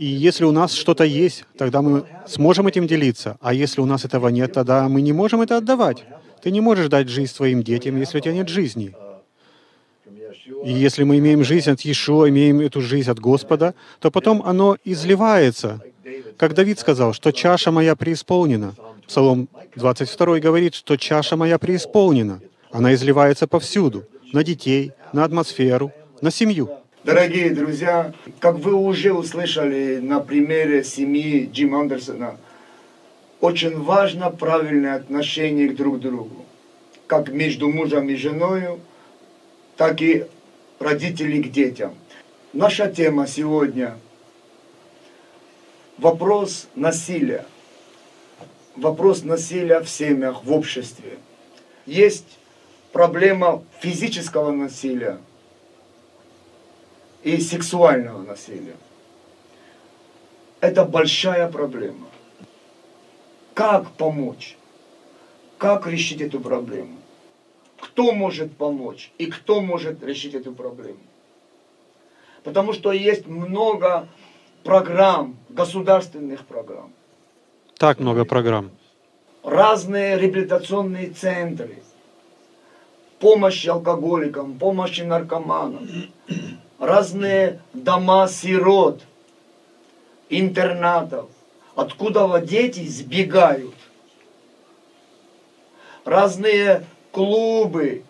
И 0.01 0.05
если 0.05 0.45
у 0.45 0.51
нас 0.51 0.73
что-то 0.73 1.03
есть, 1.03 1.45
тогда 1.55 1.83
мы 1.83 2.05
сможем 2.25 2.65
этим 2.65 2.87
делиться. 2.87 3.37
А 3.39 3.53
если 3.53 3.81
у 3.81 3.85
нас 3.85 4.03
этого 4.03 4.29
нет, 4.29 4.51
тогда 4.51 4.89
мы 4.89 4.99
не 4.99 5.13
можем 5.13 5.41
это 5.41 5.57
отдавать. 5.57 6.05
Ты 6.41 6.49
не 6.49 6.59
можешь 6.59 6.87
дать 6.87 7.07
жизнь 7.07 7.31
своим 7.31 7.61
детям, 7.61 7.97
если 7.97 8.17
у 8.17 8.21
тебя 8.21 8.33
нет 8.33 8.49
жизни. 8.49 8.95
И 10.65 10.73
если 10.73 11.03
мы 11.03 11.19
имеем 11.19 11.43
жизнь 11.43 11.69
от 11.69 11.81
Иешуа, 11.81 12.29
имеем 12.29 12.61
эту 12.61 12.81
жизнь 12.81 13.11
от 13.11 13.19
Господа, 13.19 13.75
то 13.99 14.09
потом 14.09 14.41
оно 14.43 14.75
изливается. 14.83 15.79
Как 16.35 16.55
Давид 16.55 16.79
сказал, 16.79 17.13
что 17.13 17.31
чаша 17.31 17.69
моя 17.69 17.95
преисполнена. 17.95 18.73
Псалом 19.07 19.49
22 19.75 20.39
говорит, 20.39 20.73
что 20.73 20.97
чаша 20.97 21.35
моя 21.35 21.59
преисполнена. 21.59 22.41
Она 22.71 22.95
изливается 22.95 23.45
повсюду. 23.45 24.05
На 24.33 24.43
детей, 24.43 24.93
на 25.13 25.25
атмосферу, 25.25 25.91
на 26.21 26.31
семью. 26.31 26.80
Дорогие 27.03 27.49
друзья, 27.49 28.13
как 28.39 28.59
вы 28.59 28.75
уже 28.75 29.11
услышали 29.11 29.97
на 29.97 30.19
примере 30.19 30.83
семьи 30.83 31.49
Джима 31.51 31.79
Андерсона, 31.79 32.37
очень 33.39 33.81
важно 33.81 34.29
правильное 34.29 34.97
отношение 34.97 35.69
к 35.69 35.75
друг 35.75 35.99
другу. 35.99 36.45
Как 37.07 37.29
между 37.29 37.69
мужем 37.69 38.07
и 38.07 38.15
женой, 38.15 38.79
так 39.77 39.99
и 40.03 40.27
родителей 40.77 41.41
к 41.41 41.51
детям. 41.51 41.95
Наша 42.53 42.87
тема 42.87 43.25
сегодня– 43.25 43.97
вопрос 45.97 46.67
насилия. 46.75 47.45
Вопрос 48.75 49.23
насилия 49.23 49.79
в 49.79 49.89
семьях, 49.89 50.43
в 50.43 50.51
обществе. 50.51 51.17
Есть 51.87 52.37
проблема 52.91 53.63
физического 53.79 54.51
насилия 54.51 55.17
и 57.23 57.39
сексуального 57.39 58.23
насилия. 58.23 58.75
Это 60.59 60.85
большая 60.85 61.49
проблема. 61.49 62.07
Как 63.53 63.91
помочь? 63.91 64.57
Как 65.57 65.87
решить 65.87 66.21
эту 66.21 66.39
проблему? 66.39 66.97
Кто 67.79 68.11
может 68.13 68.55
помочь 68.55 69.11
и 69.17 69.25
кто 69.25 69.61
может 69.61 70.03
решить 70.03 70.33
эту 70.33 70.53
проблему? 70.53 70.99
Потому 72.43 72.73
что 72.73 72.91
есть 72.91 73.27
много 73.27 74.07
программ, 74.63 75.37
государственных 75.49 76.45
программ. 76.45 76.91
Так 77.77 77.99
много 77.99 78.25
программ. 78.25 78.71
Разные 79.43 80.17
реабилитационные 80.19 81.09
центры, 81.09 81.81
помощь 83.19 83.67
алкоголикам, 83.67 84.57
помощь 84.59 84.99
наркоманам, 84.99 85.87
разные 86.81 87.61
дома 87.73 88.27
сирот, 88.27 89.01
интернатов, 90.29 91.29
откуда 91.75 92.41
дети 92.41 92.85
сбегают. 92.87 93.75
Разные 96.03 96.83
клубы, 97.11 98.03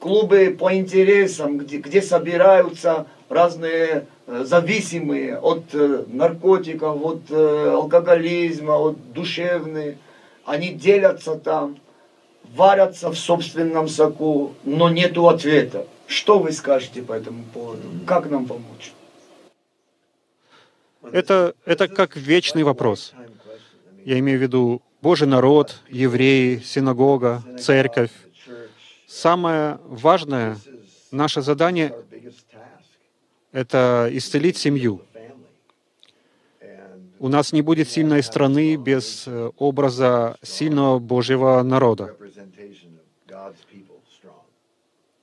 клубы 0.00 0.56
по 0.58 0.74
интересам, 0.74 1.58
где, 1.58 1.76
где 1.76 2.00
собираются 2.00 3.06
разные 3.28 4.06
э, 4.26 4.44
зависимые 4.44 5.38
от 5.38 5.64
э, 5.74 6.04
наркотиков, 6.06 7.04
от 7.04 7.22
э, 7.28 7.70
алкоголизма, 7.74 8.78
от 8.78 9.12
душевных. 9.12 9.96
Они 10.46 10.70
делятся 10.70 11.34
там, 11.34 11.76
варятся 12.54 13.10
в 13.10 13.18
собственном 13.18 13.88
соку, 13.88 14.54
но 14.64 14.88
нету 14.88 15.28
ответа. 15.28 15.86
Что 16.06 16.38
вы 16.38 16.52
скажете 16.52 17.02
по 17.02 17.12
этому 17.12 17.44
поводу? 17.44 17.82
Как 18.06 18.30
нам 18.30 18.46
помочь? 18.46 18.92
Это, 21.12 21.54
это 21.64 21.88
как 21.88 22.16
вечный 22.16 22.62
вопрос. 22.62 23.12
Я 24.04 24.18
имею 24.18 24.38
в 24.38 24.42
виду 24.42 24.82
Божий 25.02 25.28
народ, 25.28 25.80
евреи, 25.88 26.58
синагога, 26.64 27.42
церковь. 27.60 28.10
Самое 29.06 29.78
важное 29.84 30.58
наше 31.10 31.42
задание— 31.42 31.94
это 33.52 34.08
исцелить 34.12 34.56
семью. 34.56 35.02
У 37.18 37.28
нас 37.28 37.52
не 37.52 37.62
будет 37.62 37.88
сильной 37.88 38.22
страны 38.22 38.76
без 38.76 39.24
э, 39.26 39.50
образа 39.56 40.36
сильного 40.42 40.98
Божьего 40.98 41.62
народа. 41.62 42.14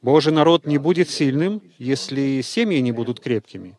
Божий 0.03 0.33
народ 0.33 0.67
не 0.67 0.77
будет 0.77 1.09
сильным, 1.09 1.61
если 1.79 2.41
семьи 2.41 2.79
не 2.79 2.91
будут 2.91 3.21
крепкими. 3.21 3.77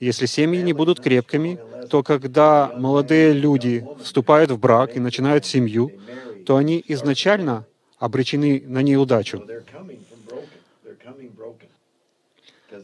Если 0.00 0.24
семьи 0.24 0.62
не 0.62 0.72
будут 0.72 0.98
крепкими, 1.00 1.58
то 1.90 2.02
когда 2.02 2.72
молодые 2.76 3.34
люди 3.34 3.86
вступают 4.02 4.50
в 4.50 4.58
брак 4.58 4.96
и 4.96 5.00
начинают 5.00 5.44
семью, 5.44 5.92
то 6.46 6.56
они 6.56 6.82
изначально 6.88 7.66
обречены 7.98 8.62
на 8.66 8.80
неудачу. 8.82 9.46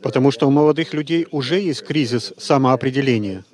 Потому 0.03 0.31
что 0.31 0.47
у 0.47 0.51
молодых 0.51 0.93
людей 0.93 1.27
уже 1.31 1.59
есть 1.59 1.85
кризис 1.87 2.35
самоопределения. 2.37 3.45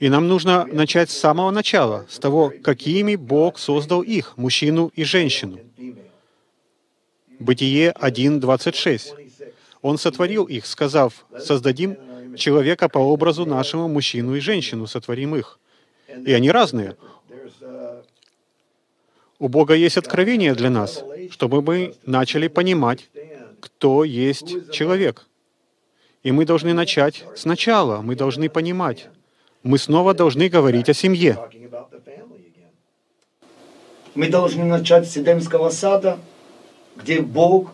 И 0.00 0.10
нам 0.10 0.28
нужно 0.28 0.66
начать 0.66 1.08
с 1.08 1.16
самого 1.16 1.50
начала, 1.50 2.04
с 2.10 2.18
того, 2.18 2.52
какими 2.62 3.16
Бог 3.16 3.58
создал 3.58 4.02
их, 4.02 4.36
мужчину 4.36 4.92
и 4.94 5.04
женщину. 5.04 5.60
Бытие 7.38 7.92
1.26. 8.00 9.52
Он 9.82 9.98
сотворил 9.98 10.44
их, 10.44 10.66
сказав, 10.66 11.26
«Создадим 11.38 11.96
человека 12.36 12.88
по 12.88 12.98
образу 12.98 13.44
нашему, 13.44 13.88
мужчину 13.88 14.34
и 14.34 14.40
женщину, 14.40 14.86
сотворим 14.86 15.36
их». 15.36 15.58
И 16.26 16.32
они 16.32 16.50
разные. 16.50 16.96
У 19.38 19.48
Бога 19.48 19.74
есть 19.74 19.96
откровение 19.96 20.54
для 20.54 20.70
нас, 20.70 21.04
чтобы 21.30 21.60
мы 21.60 21.94
начали 22.06 22.48
понимать, 22.48 23.10
кто 23.60 24.04
есть 24.04 24.70
человек. 24.72 25.26
И 26.22 26.32
мы 26.32 26.46
должны 26.46 26.72
начать 26.72 27.24
сначала, 27.36 28.00
мы 28.00 28.14
должны 28.14 28.48
понимать. 28.48 29.08
Мы 29.62 29.78
снова 29.78 30.14
должны 30.14 30.48
говорить 30.48 30.88
о 30.88 30.94
семье. 30.94 31.38
Мы 34.14 34.28
должны 34.28 34.64
начать 34.64 35.10
с 35.10 35.16
Эдемского 35.16 35.70
сада, 35.70 36.18
где 36.96 37.20
Бог, 37.20 37.72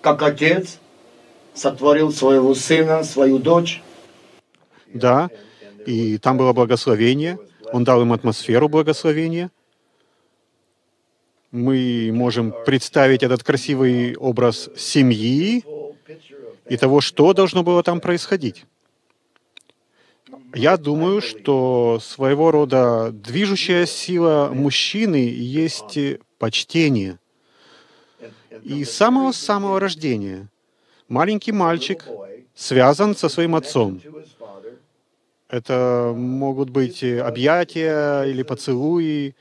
как 0.00 0.22
Отец, 0.22 0.78
сотворил 1.54 2.12
своего 2.12 2.54
сына, 2.54 3.04
свою 3.04 3.38
дочь. 3.38 3.82
Да, 4.92 5.30
и 5.86 6.18
там 6.18 6.36
было 6.36 6.52
благословение. 6.52 7.38
Он 7.72 7.84
дал 7.84 8.02
им 8.02 8.12
атмосферу 8.12 8.68
благословения. 8.68 9.50
Мы 11.50 12.10
можем 12.12 12.54
представить 12.64 13.22
этот 13.22 13.42
красивый 13.42 14.16
образ 14.16 14.70
семьи 14.76 15.64
и 16.68 16.76
того, 16.76 17.00
что 17.00 17.32
должно 17.32 17.62
было 17.62 17.82
там 17.82 18.00
происходить. 18.00 18.64
Я 20.54 20.76
думаю, 20.76 21.20
что 21.20 21.98
своего 22.02 22.50
рода 22.50 23.10
движущая 23.10 23.86
сила 23.86 24.50
мужчины 24.52 25.28
есть 25.28 25.98
почтение. 26.38 27.18
И 28.62 28.84
с 28.84 28.90
самого-самого 28.90 29.80
рождения 29.80 30.48
маленький 31.08 31.52
мальчик 31.52 32.06
связан 32.54 33.16
со 33.16 33.28
своим 33.28 33.54
отцом. 33.54 34.00
Это 35.48 36.12
могут 36.16 36.70
быть 36.70 37.04
объятия 37.04 38.24
или 38.24 38.42
поцелуи, 38.42 39.34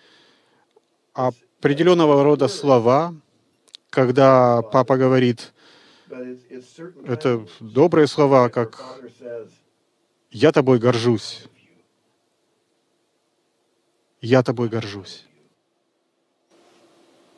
определенного 1.13 2.23
рода 2.23 2.47
слова, 2.47 3.15
когда 3.89 4.61
папа 4.61 4.97
говорит, 4.97 5.53
это 7.05 7.45
добрые 7.59 8.07
слова, 8.07 8.49
как 8.49 8.99
«я 10.31 10.51
тобой 10.51 10.79
горжусь», 10.79 11.45
«я 14.21 14.43
тобой 14.43 14.69
горжусь». 14.69 15.25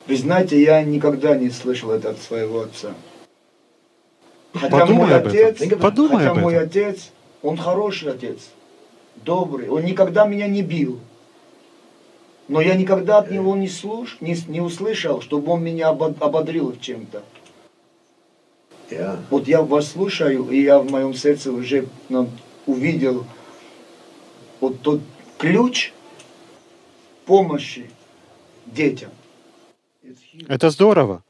Вы 0.06 0.16
знаете, 0.16 0.62
я 0.62 0.82
никогда 0.82 1.36
не 1.36 1.50
слышал 1.50 1.90
это 1.90 2.10
от 2.10 2.18
своего 2.20 2.62
отца. 2.62 2.94
Хотя 4.52 4.80
Подумай 4.80 5.06
мой 5.06 5.16
об 5.16 5.26
отец, 5.26 5.60
этом. 5.60 5.78
Подумай 5.80 6.18
хотя 6.18 6.30
об 6.30 6.38
мой 6.38 6.54
этом. 6.54 6.68
отец, 6.68 7.10
он 7.42 7.56
хороший 7.56 8.12
отец, 8.12 8.50
добрый, 9.16 9.68
он 9.68 9.84
никогда 9.84 10.26
меня 10.26 10.46
не 10.46 10.62
бил. 10.62 11.00
Но 12.46 12.60
я 12.60 12.74
никогда 12.74 13.18
от 13.18 13.30
него 13.30 13.56
не, 13.56 13.68
слуш, 13.68 14.18
не, 14.20 14.36
не 14.48 14.60
услышал, 14.60 15.22
чтобы 15.22 15.52
он 15.52 15.64
меня 15.64 15.88
обо- 15.88 16.14
ободрил 16.20 16.76
чем-то. 16.78 17.22
Вот 19.30 19.48
я 19.48 19.62
вас 19.62 19.92
слушаю, 19.92 20.50
и 20.50 20.60
я 20.62 20.78
в 20.78 20.90
моем 20.90 21.14
сердце 21.14 21.50
уже 21.50 21.86
ну, 22.10 22.28
увидел 22.66 23.24
вот 24.60 24.80
тот 24.82 25.00
ключ 25.38 25.92
помощи 27.24 27.90
детям. 28.66 29.10
Это 30.48 30.70
здорово. 30.70 31.22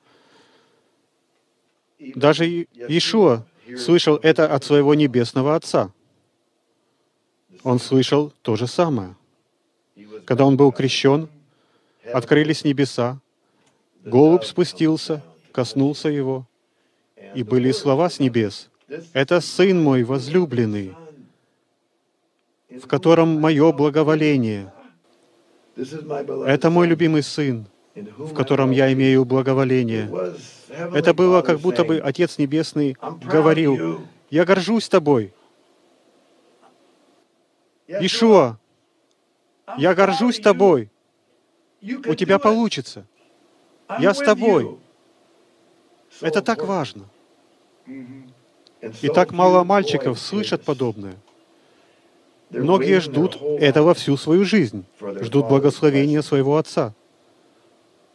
Даже 1.98 2.46
Иешуа 2.46 3.44
слышал 3.78 4.16
это 4.16 4.52
от 4.52 4.64
своего 4.64 4.94
небесного 4.94 5.54
Отца. 5.54 5.90
Он 7.62 7.78
слышал 7.78 8.32
то 8.42 8.56
же 8.56 8.66
самое. 8.66 9.16
Когда 10.26 10.44
он 10.44 10.56
был 10.56 10.72
крещен, 10.72 11.28
открылись 12.12 12.64
небеса, 12.64 13.20
голубь 14.04 14.44
спустился 14.44 15.22
коснулся 15.54 16.08
его, 16.08 16.46
и 17.34 17.42
были 17.44 17.70
слова 17.70 18.10
с 18.10 18.18
небес. 18.18 18.68
«Это 19.12 19.40
Сын 19.40 19.82
мой 19.82 20.02
возлюбленный, 20.02 20.94
в 22.68 22.86
котором 22.86 23.40
мое 23.40 23.72
благоволение. 23.72 24.72
Это 25.76 26.70
мой 26.70 26.86
любимый 26.88 27.22
Сын, 27.22 27.66
в 27.94 28.34
котором 28.34 28.70
я 28.70 28.92
имею 28.92 29.24
благоволение». 29.24 30.10
Это 30.92 31.14
было 31.14 31.42
как 31.42 31.60
будто 31.60 31.84
бы 31.84 31.98
Отец 31.98 32.38
Небесный 32.38 32.96
говорил, 33.24 34.00
«Я 34.30 34.44
горжусь 34.44 34.88
тобой». 34.88 35.32
Ишуа, 37.86 38.58
я 39.76 39.94
горжусь 39.94 40.40
тобой. 40.40 40.90
У 41.82 42.14
тебя 42.14 42.38
получится. 42.38 43.06
Я 44.00 44.14
с 44.14 44.18
тобой. 44.18 44.78
Это 46.20 46.40
так 46.40 46.64
важно. 46.64 47.04
И 47.86 49.08
так 49.08 49.32
мало 49.32 49.64
мальчиков 49.64 50.18
слышат 50.18 50.62
подобное. 50.62 51.14
Многие 52.50 53.00
ждут 53.00 53.40
этого 53.42 53.94
всю 53.94 54.16
свою 54.16 54.44
жизнь, 54.44 54.84
ждут 55.20 55.48
благословения 55.48 56.22
своего 56.22 56.56
отца. 56.56 56.94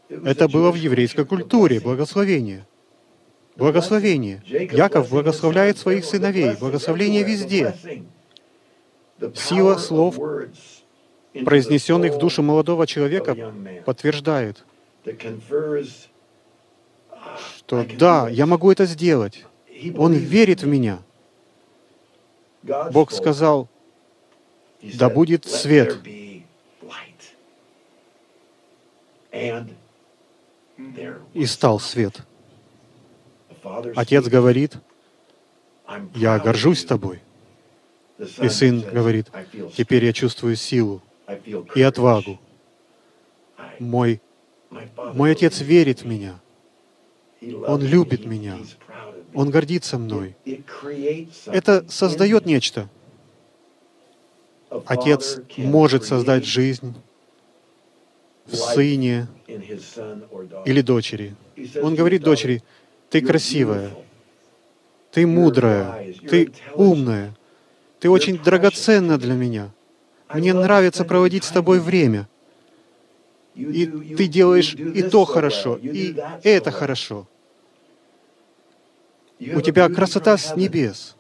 Это 0.10 0.48
было 0.48 0.72
в 0.72 0.76
еврейской 0.76 1.26
культуре, 1.26 1.80
благословение. 1.80 2.66
Благословение. 3.56 4.42
Яков 4.46 5.10
благословляет 5.10 5.78
своих 5.78 6.06
сыновей, 6.06 6.56
благословление 6.60 7.24
везде. 7.24 7.76
Сила 9.36 9.78
слов, 9.78 10.18
произнесенных 11.46 12.16
в 12.16 12.18
душу 12.18 12.42
молодого 12.42 12.88
человека, 12.88 13.54
подтверждает, 13.86 14.64
что 17.58 17.86
да, 17.98 18.30
я 18.30 18.46
могу 18.46 18.72
это 18.72 18.86
сделать. 18.86 19.46
Он 19.98 20.14
верит 20.14 20.64
в 20.64 20.68
меня. 20.68 21.00
Бог 22.92 23.12
сказал, 23.12 23.68
да 24.82 25.10
будет 25.10 25.46
свет. 25.46 25.98
И 31.34 31.46
стал 31.46 31.80
свет. 31.80 32.22
Отец 33.96 34.28
говорит, 34.28 34.78
я 36.16 36.40
горжусь 36.40 36.86
тобой. 36.86 37.22
И 38.42 38.50
сын 38.50 38.82
говорит, 38.82 39.28
теперь 39.76 40.06
я 40.06 40.14
чувствую 40.14 40.56
силу 40.56 41.02
и 41.76 41.82
отвагу. 41.82 42.40
Мой, 43.80 44.22
мой 45.14 45.32
отец 45.32 45.62
верит 45.62 46.02
в 46.02 46.06
меня. 46.06 46.40
Он 47.42 47.82
любит 47.82 48.26
меня. 48.26 48.58
Он 49.34 49.50
гордится 49.50 49.98
мной. 49.98 50.36
Это 51.46 51.86
создает 51.90 52.46
нечто. 52.46 52.90
Отец 54.86 55.40
может 55.58 56.04
создать 56.04 56.46
жизнь 56.46 56.96
в 58.52 58.56
сыне 58.56 59.28
или 60.66 60.82
дочери. 60.82 61.36
Он 61.82 61.96
говорит 61.96 62.24
дочери, 62.24 62.64
ты 63.10 63.22
красивая, 63.22 63.92
ты 65.12 65.26
мудрая, 65.26 66.14
ты 66.30 66.52
умная, 66.76 67.36
ты 68.00 68.10
очень 68.10 68.38
драгоценна 68.38 69.18
для 69.18 69.34
меня. 69.34 69.72
Мне 70.34 70.54
нравится 70.54 71.04
проводить 71.06 71.44
с 71.44 71.52
тобой 71.52 71.80
время. 71.80 72.28
И 73.56 73.86
ты 74.16 74.28
делаешь 74.28 74.74
и 74.74 75.02
то 75.04 75.26
хорошо, 75.26 75.78
и 75.82 76.16
это 76.44 76.72
хорошо. 76.72 77.28
У 79.40 79.62
тебя 79.62 79.90
красота 79.90 80.38
с 80.38 80.56
небес. 80.56 81.16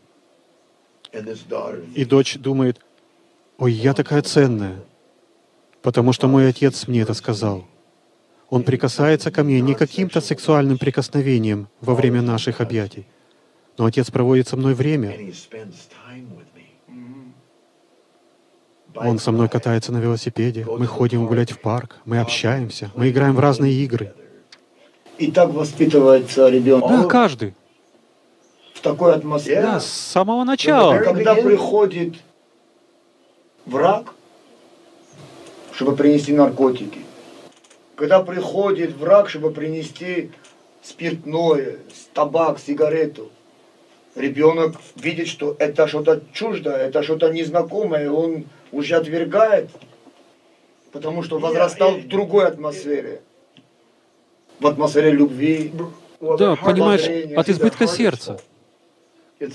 И 1.95 2.05
дочь 2.05 2.37
думает, 2.37 2.79
ой, 3.57 3.73
я 3.73 3.93
такая 3.93 4.21
ценная, 4.21 4.79
потому 5.81 6.13
что 6.13 6.27
мой 6.27 6.49
отец 6.49 6.87
мне 6.87 7.01
это 7.01 7.13
сказал. 7.13 7.65
Он 8.49 8.63
прикасается 8.63 9.31
ко 9.31 9.43
мне 9.43 9.61
не 9.61 9.75
каким-то 9.75 10.21
сексуальным 10.21 10.77
прикосновением 10.77 11.67
во 11.81 11.93
время 11.93 12.21
наших 12.21 12.61
объятий, 12.61 13.05
но 13.77 13.85
отец 13.85 14.09
проводит 14.09 14.47
со 14.47 14.57
мной 14.57 14.73
время. 14.73 15.15
Он 18.95 19.19
со 19.19 19.31
мной 19.31 19.49
катается 19.49 19.91
на 19.91 19.99
велосипеде, 19.99 20.65
мы 20.65 20.87
ходим 20.87 21.27
гулять 21.27 21.51
в 21.51 21.59
парк, 21.59 21.97
мы 22.05 22.19
общаемся, 22.19 22.91
мы 22.95 23.09
играем 23.09 23.35
в 23.35 23.39
разные 23.39 23.73
игры. 23.73 24.13
И 25.19 25.31
так 25.31 25.49
воспитывается 25.49 26.49
ребенок. 26.49 26.89
Да, 26.89 27.03
каждый. 27.07 27.53
В 28.73 28.81
такой 28.81 29.13
атмосфере. 29.13 29.61
Да, 29.61 29.79
с 29.79 29.85
самого 29.85 30.43
начала. 30.43 30.97
Когда 30.99 31.35
приходит 31.35 32.15
враг, 33.65 34.13
чтобы 35.79 35.95
принести 35.95 36.33
наркотики, 36.33 36.99
когда 37.95 38.21
приходит 38.21 38.97
враг, 38.97 39.29
чтобы 39.29 39.51
принести 39.51 40.29
спиртное, 40.81 41.77
табак, 42.13 42.59
сигарету, 42.59 43.31
ребенок 44.13 44.75
видит, 44.97 45.29
что 45.29 45.55
это 45.57 45.87
что-то 45.87 46.21
чуждое, 46.33 46.75
это 46.75 47.01
что-то 47.01 47.31
незнакомое, 47.31 48.11
он 48.11 48.43
уже 48.73 48.97
отвергает, 48.97 49.69
потому 50.91 51.23
что 51.23 51.39
возрастал 51.39 51.91
в 51.91 52.09
другой 52.09 52.47
атмосфере, 52.47 53.21
в 54.59 54.67
атмосфере 54.67 55.11
любви. 55.11 55.71
Да, 56.19 56.57
понимаешь, 56.57 57.07
от 57.37 57.47
избытка 57.47 57.87
сердца. 57.87 58.41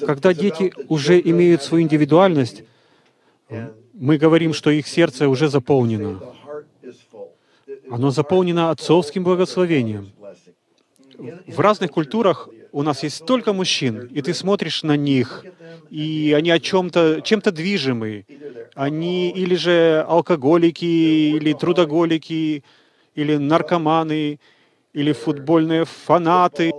Когда 0.01 0.33
дети 0.33 0.73
уже 0.89 1.21
имеют 1.21 1.63
свою 1.63 1.85
индивидуальность, 1.85 2.63
мы 3.93 4.19
говорим, 4.19 4.53
что 4.53 4.71
их 4.71 4.87
сердце 4.87 5.29
уже 5.29 5.49
заполнено. 5.49 6.21
Оно 7.91 8.11
заполнено 8.11 8.71
отцовским 8.71 9.25
благословением. 9.25 10.11
В 11.47 11.61
разных 11.61 11.91
культурах 11.91 12.49
у 12.73 12.83
нас 12.83 13.05
есть 13.05 13.17
столько 13.17 13.53
мужчин, 13.53 14.09
и 14.13 14.21
ты 14.21 14.35
смотришь 14.35 14.83
на 14.83 14.97
них, 14.97 15.45
и 15.91 16.35
они 16.37 16.51
о 16.51 16.59
чем-то, 16.59 17.21
чем-то 17.23 17.53
движимы. 17.53 18.27
Они 18.75 19.31
или 19.31 19.55
же 19.55 20.05
алкоголики, 20.09 20.85
или 21.37 21.53
трудоголики, 21.53 22.65
или 23.15 23.37
наркоманы, 23.37 24.41
или 24.93 25.13
футбольные 25.13 25.85
фанаты. 25.85 26.73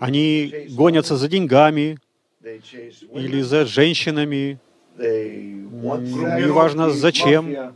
Они 0.00 0.66
гонятся 0.70 1.16
за 1.16 1.28
деньгами 1.28 1.98
или 2.44 3.40
за 3.42 3.64
женщинами, 3.64 4.58
неважно 4.98 6.90
зачем, 6.90 7.74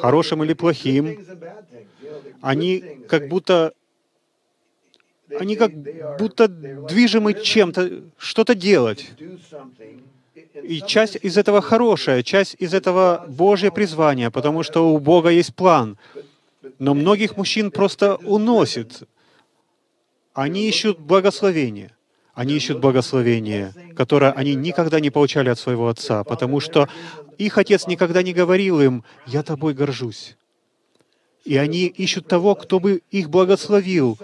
хорошим 0.00 0.44
или 0.44 0.54
плохим. 0.54 1.18
Они 2.40 2.82
как 3.08 3.28
будто 3.28 3.72
они 5.38 5.56
как 5.56 5.72
будто 6.18 6.48
движимы 6.48 7.34
чем-то, 7.34 8.02
что-то 8.16 8.54
делать. 8.54 9.10
И 10.62 10.80
часть 10.80 11.18
из 11.22 11.36
этого 11.36 11.60
хорошая, 11.60 12.22
часть 12.22 12.56
из 12.58 12.72
этого 12.72 13.26
Божье 13.28 13.70
призвание, 13.70 14.30
потому 14.30 14.62
что 14.62 14.90
у 14.90 14.98
Бога 14.98 15.28
есть 15.28 15.54
план. 15.54 15.98
Но 16.78 16.94
многих 16.94 17.36
мужчин 17.36 17.70
просто 17.70 18.16
уносит. 18.16 19.02
Они 20.32 20.68
ищут 20.68 20.98
благословение. 20.98 21.90
Они 22.38 22.54
ищут 22.54 22.78
благословение, 22.78 23.74
которое 23.96 24.30
они 24.30 24.54
никогда 24.54 25.00
не 25.00 25.10
получали 25.10 25.48
от 25.48 25.58
своего 25.58 25.88
отца, 25.88 26.22
потому 26.22 26.60
что 26.60 26.88
их 27.36 27.58
отец 27.58 27.88
никогда 27.88 28.22
не 28.22 28.32
говорил 28.32 28.80
им, 28.80 29.02
«Я 29.26 29.42
тобой 29.42 29.74
горжусь». 29.74 30.36
И 31.44 31.56
они 31.56 31.86
ищут 31.86 32.28
того, 32.28 32.54
кто 32.54 32.78
бы 32.78 33.02
их 33.10 33.28
благословил, 33.28 34.16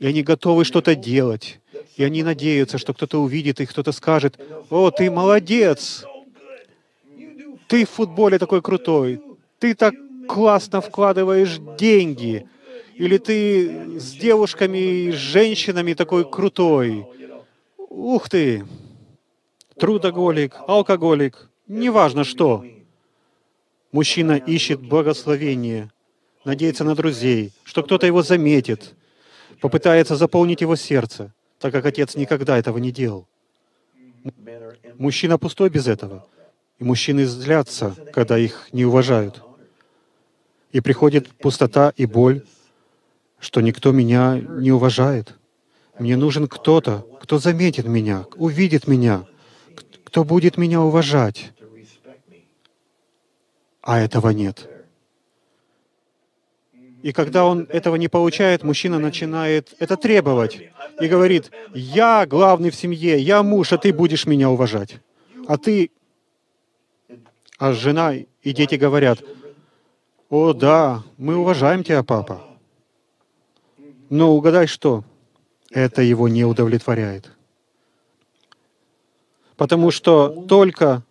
и 0.00 0.06
они 0.08 0.24
готовы 0.24 0.64
что-то 0.64 0.96
делать. 0.96 1.60
И 1.96 2.02
они 2.02 2.24
надеются, 2.24 2.76
что 2.76 2.92
кто-то 2.92 3.22
увидит 3.22 3.60
их, 3.60 3.70
кто-то 3.70 3.92
скажет, 3.92 4.36
«О, 4.68 4.90
ты 4.90 5.08
молодец! 5.08 6.04
Ты 7.68 7.86
в 7.86 7.90
футболе 7.90 8.40
такой 8.40 8.62
крутой! 8.62 9.20
Ты 9.60 9.74
так 9.74 9.94
классно 10.26 10.80
вкладываешь 10.80 11.60
деньги!» 11.78 12.48
Или 12.96 13.18
ты 13.18 13.98
с 13.98 14.12
девушками, 14.12 15.10
с 15.10 15.16
женщинами 15.16 15.94
такой 15.94 16.28
крутой. 16.28 17.06
Ух 17.94 18.28
ты! 18.28 18.66
Трудоголик, 19.78 20.56
алкоголик, 20.66 21.48
неважно 21.68 22.24
что. 22.24 22.64
Мужчина 23.92 24.32
ищет 24.32 24.80
благословение, 24.80 25.92
надеется 26.44 26.82
на 26.82 26.96
друзей, 26.96 27.52
что 27.62 27.84
кто-то 27.84 28.04
его 28.04 28.22
заметит, 28.22 28.94
попытается 29.60 30.16
заполнить 30.16 30.60
его 30.60 30.74
сердце, 30.74 31.32
так 31.60 31.72
как 31.72 31.86
отец 31.86 32.16
никогда 32.16 32.58
этого 32.58 32.78
не 32.78 32.90
делал. 32.90 33.28
Мужчина 34.98 35.38
пустой 35.38 35.70
без 35.70 35.86
этого. 35.86 36.26
И 36.80 36.84
мужчины 36.84 37.24
злятся, 37.26 37.94
когда 38.12 38.36
их 38.36 38.70
не 38.72 38.84
уважают. 38.84 39.40
И 40.72 40.80
приходит 40.80 41.28
пустота 41.28 41.92
и 41.96 42.06
боль, 42.06 42.42
что 43.38 43.60
никто 43.60 43.92
меня 43.92 44.40
не 44.40 44.72
уважает. 44.72 45.36
Мне 45.98 46.16
нужен 46.16 46.48
кто-то, 46.48 47.06
кто 47.20 47.38
заметит 47.38 47.86
меня, 47.86 48.26
увидит 48.36 48.88
меня, 48.88 49.24
кто 50.04 50.24
будет 50.24 50.56
меня 50.56 50.80
уважать. 50.80 51.52
А 53.80 54.00
этого 54.00 54.30
нет. 54.30 54.68
И 57.02 57.12
когда 57.12 57.44
он 57.44 57.66
этого 57.68 57.96
не 57.96 58.08
получает, 58.08 58.62
мужчина 58.62 58.98
начинает 58.98 59.74
это 59.78 59.96
требовать 59.96 60.62
и 61.00 61.06
говорит, 61.06 61.50
я 61.74 62.24
главный 62.26 62.70
в 62.70 62.74
семье, 62.74 63.18
я 63.18 63.42
муж, 63.42 63.72
а 63.72 63.78
ты 63.78 63.92
будешь 63.92 64.26
меня 64.26 64.50
уважать. 64.50 64.96
А 65.46 65.58
ты... 65.58 65.90
А 67.58 67.72
жена 67.72 68.14
и 68.14 68.52
дети 68.52 68.76
говорят, 68.76 69.22
о 70.30 70.54
да, 70.54 71.02
мы 71.18 71.36
уважаем 71.36 71.84
тебя, 71.84 72.02
папа. 72.02 72.42
Но 74.08 74.34
угадай 74.34 74.66
что? 74.66 75.04
Это 75.74 76.02
его 76.02 76.28
не 76.28 76.44
удовлетворяет. 76.44 77.32
Потому 79.56 79.90
что 79.90 80.46
только, 80.46 81.02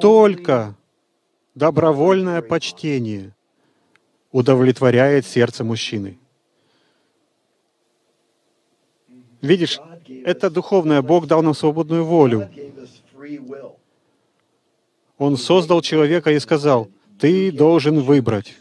только 0.00 0.74
добровольное 1.54 2.42
почтение 2.42 3.32
удовлетворяет 4.32 5.24
сердце 5.24 5.62
мужчины. 5.62 6.18
Видишь, 9.40 9.78
это 10.24 10.50
духовное. 10.50 11.00
Бог 11.00 11.28
дал 11.28 11.42
нам 11.42 11.54
свободную 11.54 12.04
волю. 12.04 12.50
Он 15.16 15.36
создал 15.36 15.80
человека 15.80 16.32
и 16.32 16.40
сказал, 16.40 16.90
ты 17.20 17.52
должен 17.52 18.00
выбрать. 18.00 18.58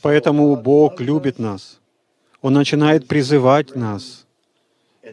Поэтому 0.00 0.56
Бог 0.56 1.00
любит 1.00 1.38
нас. 1.38 1.78
Он 2.40 2.52
начинает 2.52 3.06
призывать 3.08 3.74
нас. 3.74 4.26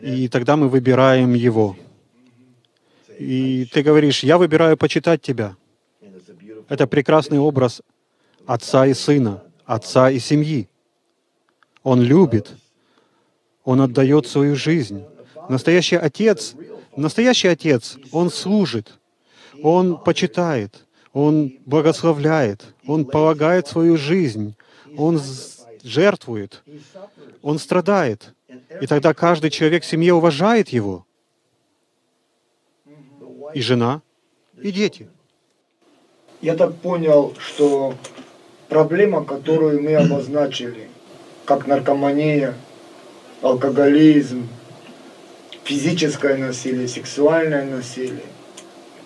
И 0.02 0.28
тогда 0.28 0.56
мы 0.56 0.70
выбираем 0.70 1.34
Его. 1.34 1.76
И 3.18 3.66
ты 3.72 3.82
говоришь, 3.82 4.24
я 4.24 4.38
выбираю 4.38 4.78
почитать 4.78 5.22
Тебя. 5.22 5.56
Это 6.68 6.88
прекрасный 6.88 7.40
образ 7.40 7.82
отца 8.46 8.86
и 8.86 8.94
сына, 8.94 9.44
отца 9.66 10.10
и 10.10 10.20
семьи. 10.20 10.68
Он 11.84 12.02
любит, 12.02 12.52
он 13.64 13.82
отдает 13.82 14.28
свою 14.28 14.56
жизнь. 14.56 15.04
Настоящий 15.50 15.96
отец, 15.96 16.56
настоящий 16.96 17.48
отец, 17.48 17.98
он 18.12 18.32
служит, 18.32 19.00
он 19.62 19.98
почитает, 19.98 20.86
он 21.14 21.54
благословляет, 21.66 22.74
он 22.88 23.06
полагает 23.06 23.68
свою 23.68 23.98
жизнь, 23.98 24.56
он 24.98 25.20
жертвует, 25.86 26.64
он 27.42 27.60
страдает. 27.60 28.34
И 28.82 28.88
тогда 28.88 29.14
каждый 29.14 29.52
человек 29.52 29.84
в 29.84 29.86
семье 29.86 30.14
уважает 30.14 30.70
его. 30.70 31.06
И 33.54 33.62
жена, 33.62 34.02
и 34.62 34.72
дети. 34.72 35.08
Я 36.42 36.56
так 36.56 36.76
понял, 36.76 37.34
что 37.40 37.96
проблема, 38.68 39.24
которую 39.24 39.82
мы 39.82 39.96
обозначили, 39.96 40.90
как 41.46 41.68
наркомания, 41.68 42.56
алкоголизм, 43.42 44.50
физическое 45.64 46.38
насилие, 46.38 46.88
сексуальное 46.88 47.64
насилие, 47.66 48.26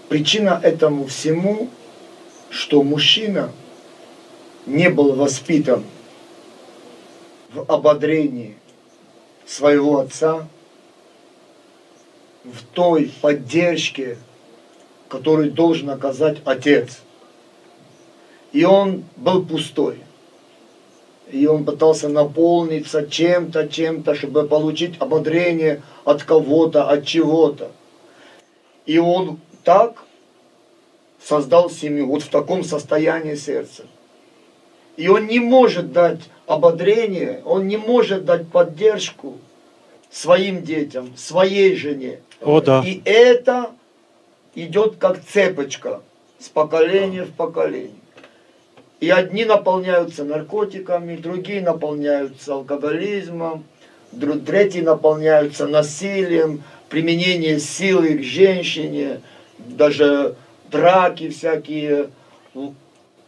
причина 0.08 0.60
этому 0.64 1.06
всему, 1.06 1.70
что 2.50 2.82
мужчина 2.82 3.52
не 4.66 4.90
был 4.90 5.14
воспитан 5.14 5.84
в 7.54 7.62
ободрении 7.72 8.58
своего 9.46 10.00
отца, 10.00 10.48
в 12.44 12.64
той 12.74 13.12
поддержке, 13.22 14.18
которую 15.08 15.52
должен 15.52 15.90
оказать 15.90 16.38
отец– 16.46 17.00
и 18.52 18.64
он 18.64 19.04
был 19.16 19.46
пустой. 19.46 20.00
И 21.32 21.46
он 21.46 21.64
пытался 21.64 22.10
наполниться 22.10 23.08
чем-то, 23.08 23.68
чем-то, 23.68 24.16
чтобы 24.16 24.48
получить 24.48 25.00
ободрение 25.00 25.84
от 26.04 26.24
кого-то, 26.24 26.90
от 26.90 27.06
чего-то. 27.06 27.72
И 28.88 28.98
он 28.98 29.40
так 29.64 30.04
создал 31.24 31.70
семью, 31.70 32.08
вот 32.08 32.24
в 32.24 32.30
таком 32.30 32.64
состоянии 32.64 33.36
сердца. 33.36 33.84
И 34.98 35.08
он 35.08 35.28
не 35.28 35.40
может 35.40 35.92
дать 35.92 36.20
ободрение, 36.46 37.42
он 37.46 37.68
не 37.68 37.78
может 37.78 38.26
дать 38.26 38.48
поддержку 38.48 39.38
своим 40.10 40.64
детям, 40.64 41.16
своей 41.16 41.76
жене. 41.76 42.20
О, 42.42 42.60
да. 42.62 42.84
И 42.86 43.02
это 43.06 43.72
идет 44.56 44.96
как 44.98 45.24
цепочка 45.24 46.02
с 46.40 46.50
поколения 46.50 47.24
в 47.24 47.32
поколение. 47.32 47.92
И 49.00 49.10
одни 49.10 49.46
наполняются 49.46 50.26
наркотиками, 50.26 51.16
другие 51.16 51.62
наполняются 51.62 52.54
алкоголизмом, 52.54 53.64
третьи 54.46 54.82
наполняются 54.82 55.68
насилием, 55.68 56.64
применение 56.90 57.60
силы 57.60 58.18
к 58.18 58.24
женщине, 58.24 59.22
даже 59.58 60.36
драки 60.70 61.30
всякие. 61.30 62.10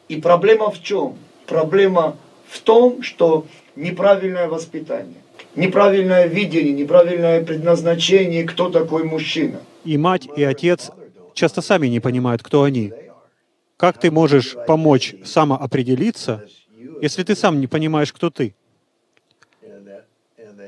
И 0.09 0.15
проблема 0.19 0.71
в 0.71 0.83
чем? 0.83 1.17
Проблема 1.51 2.15
в 2.47 2.61
том, 2.61 3.03
что 3.03 3.45
неправильное 3.75 4.47
воспитание, 4.47 5.21
неправильное 5.57 6.25
видение, 6.27 6.71
неправильное 6.71 7.43
предназначение, 7.43 8.45
кто 8.45 8.69
такой 8.69 9.03
мужчина. 9.03 9.59
И 9.83 9.97
мать, 9.97 10.29
и 10.37 10.43
отец 10.43 10.91
часто 11.33 11.61
сами 11.61 11.87
не 11.87 11.99
понимают, 11.99 12.41
кто 12.41 12.63
они. 12.63 12.93
Как 13.75 13.99
ты 13.99 14.11
можешь 14.11 14.55
помочь 14.65 15.13
самоопределиться, 15.25 16.45
если 17.01 17.23
ты 17.23 17.35
сам 17.35 17.59
не 17.59 17.67
понимаешь, 17.67 18.13
кто 18.13 18.29
ты? 18.29 18.55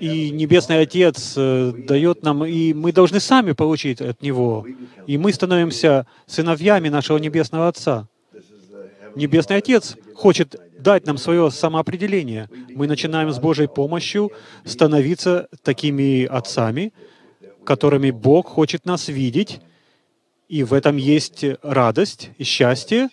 И 0.02 0.32
Небесный 0.32 0.82
Отец 0.82 1.36
э, 1.38 1.72
дает 1.88 2.24
нам, 2.24 2.44
и 2.44 2.74
мы 2.74 2.92
должны 2.92 3.22
сами 3.22 3.54
получить 3.54 4.02
от 4.02 4.22
Него. 4.22 4.66
И 5.08 5.18
мы 5.18 5.32
становимся 5.32 6.08
сыновьями 6.26 6.90
нашего 6.90 7.20
Небесного 7.20 7.70
Отца. 7.70 8.10
Небесный 9.16 9.58
Отец 9.58 9.96
хочет 10.16 10.60
дать 10.84 11.08
нам 11.08 11.18
свое 11.18 11.50
самоопределение. 11.50 12.50
Мы 12.70 12.86
начинаем 12.88 13.32
с 13.32 13.40
Божьей 13.40 13.68
помощью 13.68 14.32
становиться 14.66 15.48
такими 15.64 16.26
отцами, 16.26 16.94
которыми 17.64 18.12
Бог 18.12 18.48
хочет 18.48 18.86
нас 18.86 19.08
видеть, 19.08 19.62
и 20.50 20.64
в 20.64 20.74
этом 20.74 20.98
есть 20.98 21.46
радость 21.64 22.30
и 22.38 22.44
счастье 22.44 23.10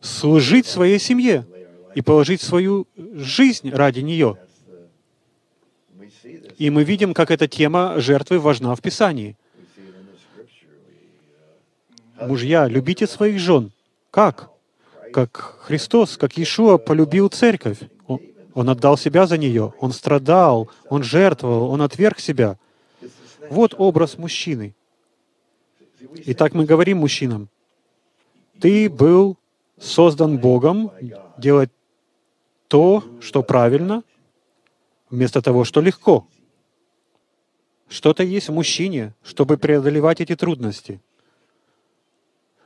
служить 0.00 0.66
своей 0.66 0.98
семье 0.98 1.46
и 1.94 2.02
положить 2.02 2.42
свою 2.42 2.86
жизнь 2.96 3.70
ради 3.70 4.00
нее. 4.00 4.36
И 6.58 6.70
мы 6.70 6.84
видим, 6.84 7.14
как 7.14 7.30
эта 7.30 7.48
тема 7.48 7.94
жертвы 7.98 8.38
важна 8.38 8.74
в 8.74 8.80
Писании. 8.80 9.36
Мужья, 12.20 12.68
любите 12.68 13.06
своих 13.06 13.40
жен. 13.40 13.72
Как? 14.10 14.51
Как 15.12 15.58
Христос, 15.60 16.16
как 16.16 16.36
Иешуа 16.36 16.78
полюбил 16.78 17.28
церковь. 17.28 17.78
Он, 18.54 18.68
отдал 18.68 18.98
себя 18.98 19.26
за 19.26 19.38
нее, 19.38 19.72
он 19.80 19.92
страдал, 19.92 20.70
он 20.90 21.02
жертвовал, 21.02 21.70
он 21.70 21.80
отверг 21.80 22.18
себя. 22.18 22.58
Вот 23.48 23.74
образ 23.78 24.18
мужчины. 24.18 24.74
Итак, 26.26 26.52
мы 26.52 26.66
говорим 26.66 26.98
мужчинам, 26.98 27.48
ты 28.60 28.90
был 28.90 29.38
создан 29.80 30.36
Богом 30.38 30.90
делать 31.38 31.70
то, 32.68 33.02
что 33.20 33.42
правильно, 33.42 34.02
вместо 35.08 35.40
того, 35.40 35.64
что 35.64 35.80
легко. 35.80 36.26
Что-то 37.88 38.22
есть 38.22 38.48
в 38.48 38.52
мужчине, 38.52 39.14
чтобы 39.22 39.56
преодолевать 39.56 40.20
эти 40.20 40.36
трудности. 40.36 41.00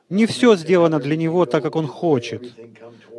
Не 0.09 0.27
все 0.27 0.57
сделано 0.57 1.01
для 1.01 1.16
него 1.16 1.47
так, 1.47 1.62
как 1.62 1.77
он 1.77 1.87
хочет. 1.87 2.55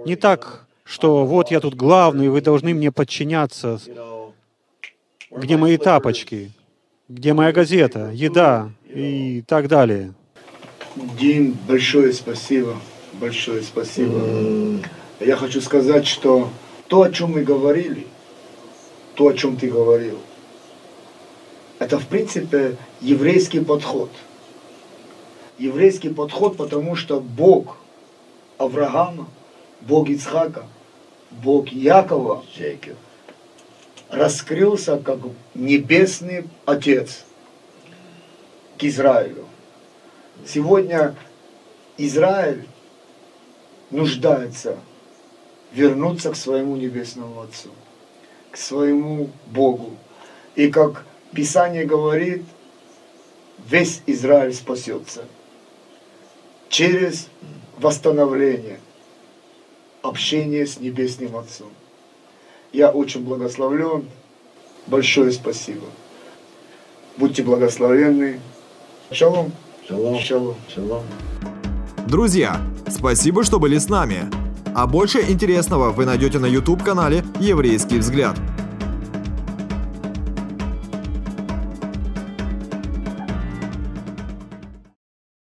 Не 0.05 0.15
так, 0.15 0.67
что 0.83 1.25
вот 1.25 1.51
я 1.51 1.59
тут 1.59 1.75
главный, 1.75 2.29
вы 2.29 2.41
должны 2.41 2.73
мне 2.73 2.91
подчиняться. 2.91 3.79
Где 5.31 5.57
мои 5.57 5.77
тапочки? 5.77 6.51
Где 7.09 7.33
моя 7.33 7.51
газета? 7.51 8.11
Еда? 8.13 8.71
и 8.97 9.43
так 9.45 9.67
далее. 9.67 10.13
Дим, 10.95 11.57
большое 11.67 12.13
спасибо. 12.13 12.77
Большое 13.13 13.61
спасибо. 13.61 14.81
Я 15.19 15.35
хочу 15.35 15.61
сказать, 15.61 16.07
что 16.07 16.49
то, 16.87 17.03
о 17.03 17.11
чем 17.11 17.31
мы 17.33 17.43
говорили, 17.43 18.07
то, 19.15 19.27
о 19.27 19.33
чем 19.33 19.57
ты 19.57 19.69
говорил, 19.69 20.19
это, 21.79 21.99
в 21.99 22.07
принципе, 22.07 22.77
еврейский 23.01 23.59
подход. 23.59 24.11
Еврейский 25.57 26.09
подход, 26.09 26.55
потому 26.55 26.95
что 26.95 27.19
Бог 27.19 27.77
Авраама, 28.57 29.27
Бог 29.81 30.09
Ицхака, 30.09 30.65
Бог 31.31 31.69
Якова 31.69 32.43
раскрылся 34.09 34.97
как 34.97 35.19
небесный 35.55 36.47
Отец 36.65 37.25
к 38.77 38.83
Израилю. 38.83 39.45
Сегодня 40.45 41.15
Израиль 41.97 42.67
нуждается 43.89 44.77
вернуться 45.73 46.31
к 46.31 46.35
своему 46.35 46.75
небесному 46.75 47.41
Отцу, 47.41 47.69
к 48.51 48.57
своему 48.57 49.31
Богу. 49.47 49.97
И 50.55 50.69
как 50.69 51.05
Писание 51.33 51.85
говорит, 51.85 52.43
весь 53.67 54.01
Израиль 54.05 54.53
спасется 54.53 55.25
через 56.69 57.27
восстановление 57.77 58.79
общения 60.01 60.65
с 60.65 60.79
Небесным 60.79 61.37
Отцом. 61.37 61.69
Я 62.73 62.89
очень 62.89 63.23
благословлен. 63.23 64.05
Большое 64.87 65.31
спасибо. 65.31 65.85
Будьте 67.17 67.43
благословенны. 67.43 68.39
Шалом. 69.11 69.51
Shalom. 69.89 70.19
Шалом. 70.21 70.55
Shalom. 70.75 71.03
Друзья, 72.07 72.61
спасибо, 72.89 73.43
что 73.43 73.59
были 73.59 73.77
с 73.77 73.89
нами. 73.89 74.29
А 74.75 74.85
больше 74.85 75.21
интересного 75.21 75.91
вы 75.91 76.05
найдете 76.05 76.39
на 76.39 76.45
YouTube-канале 76.45 77.23
«Еврейский 77.39 77.97
взгляд». 77.97 78.37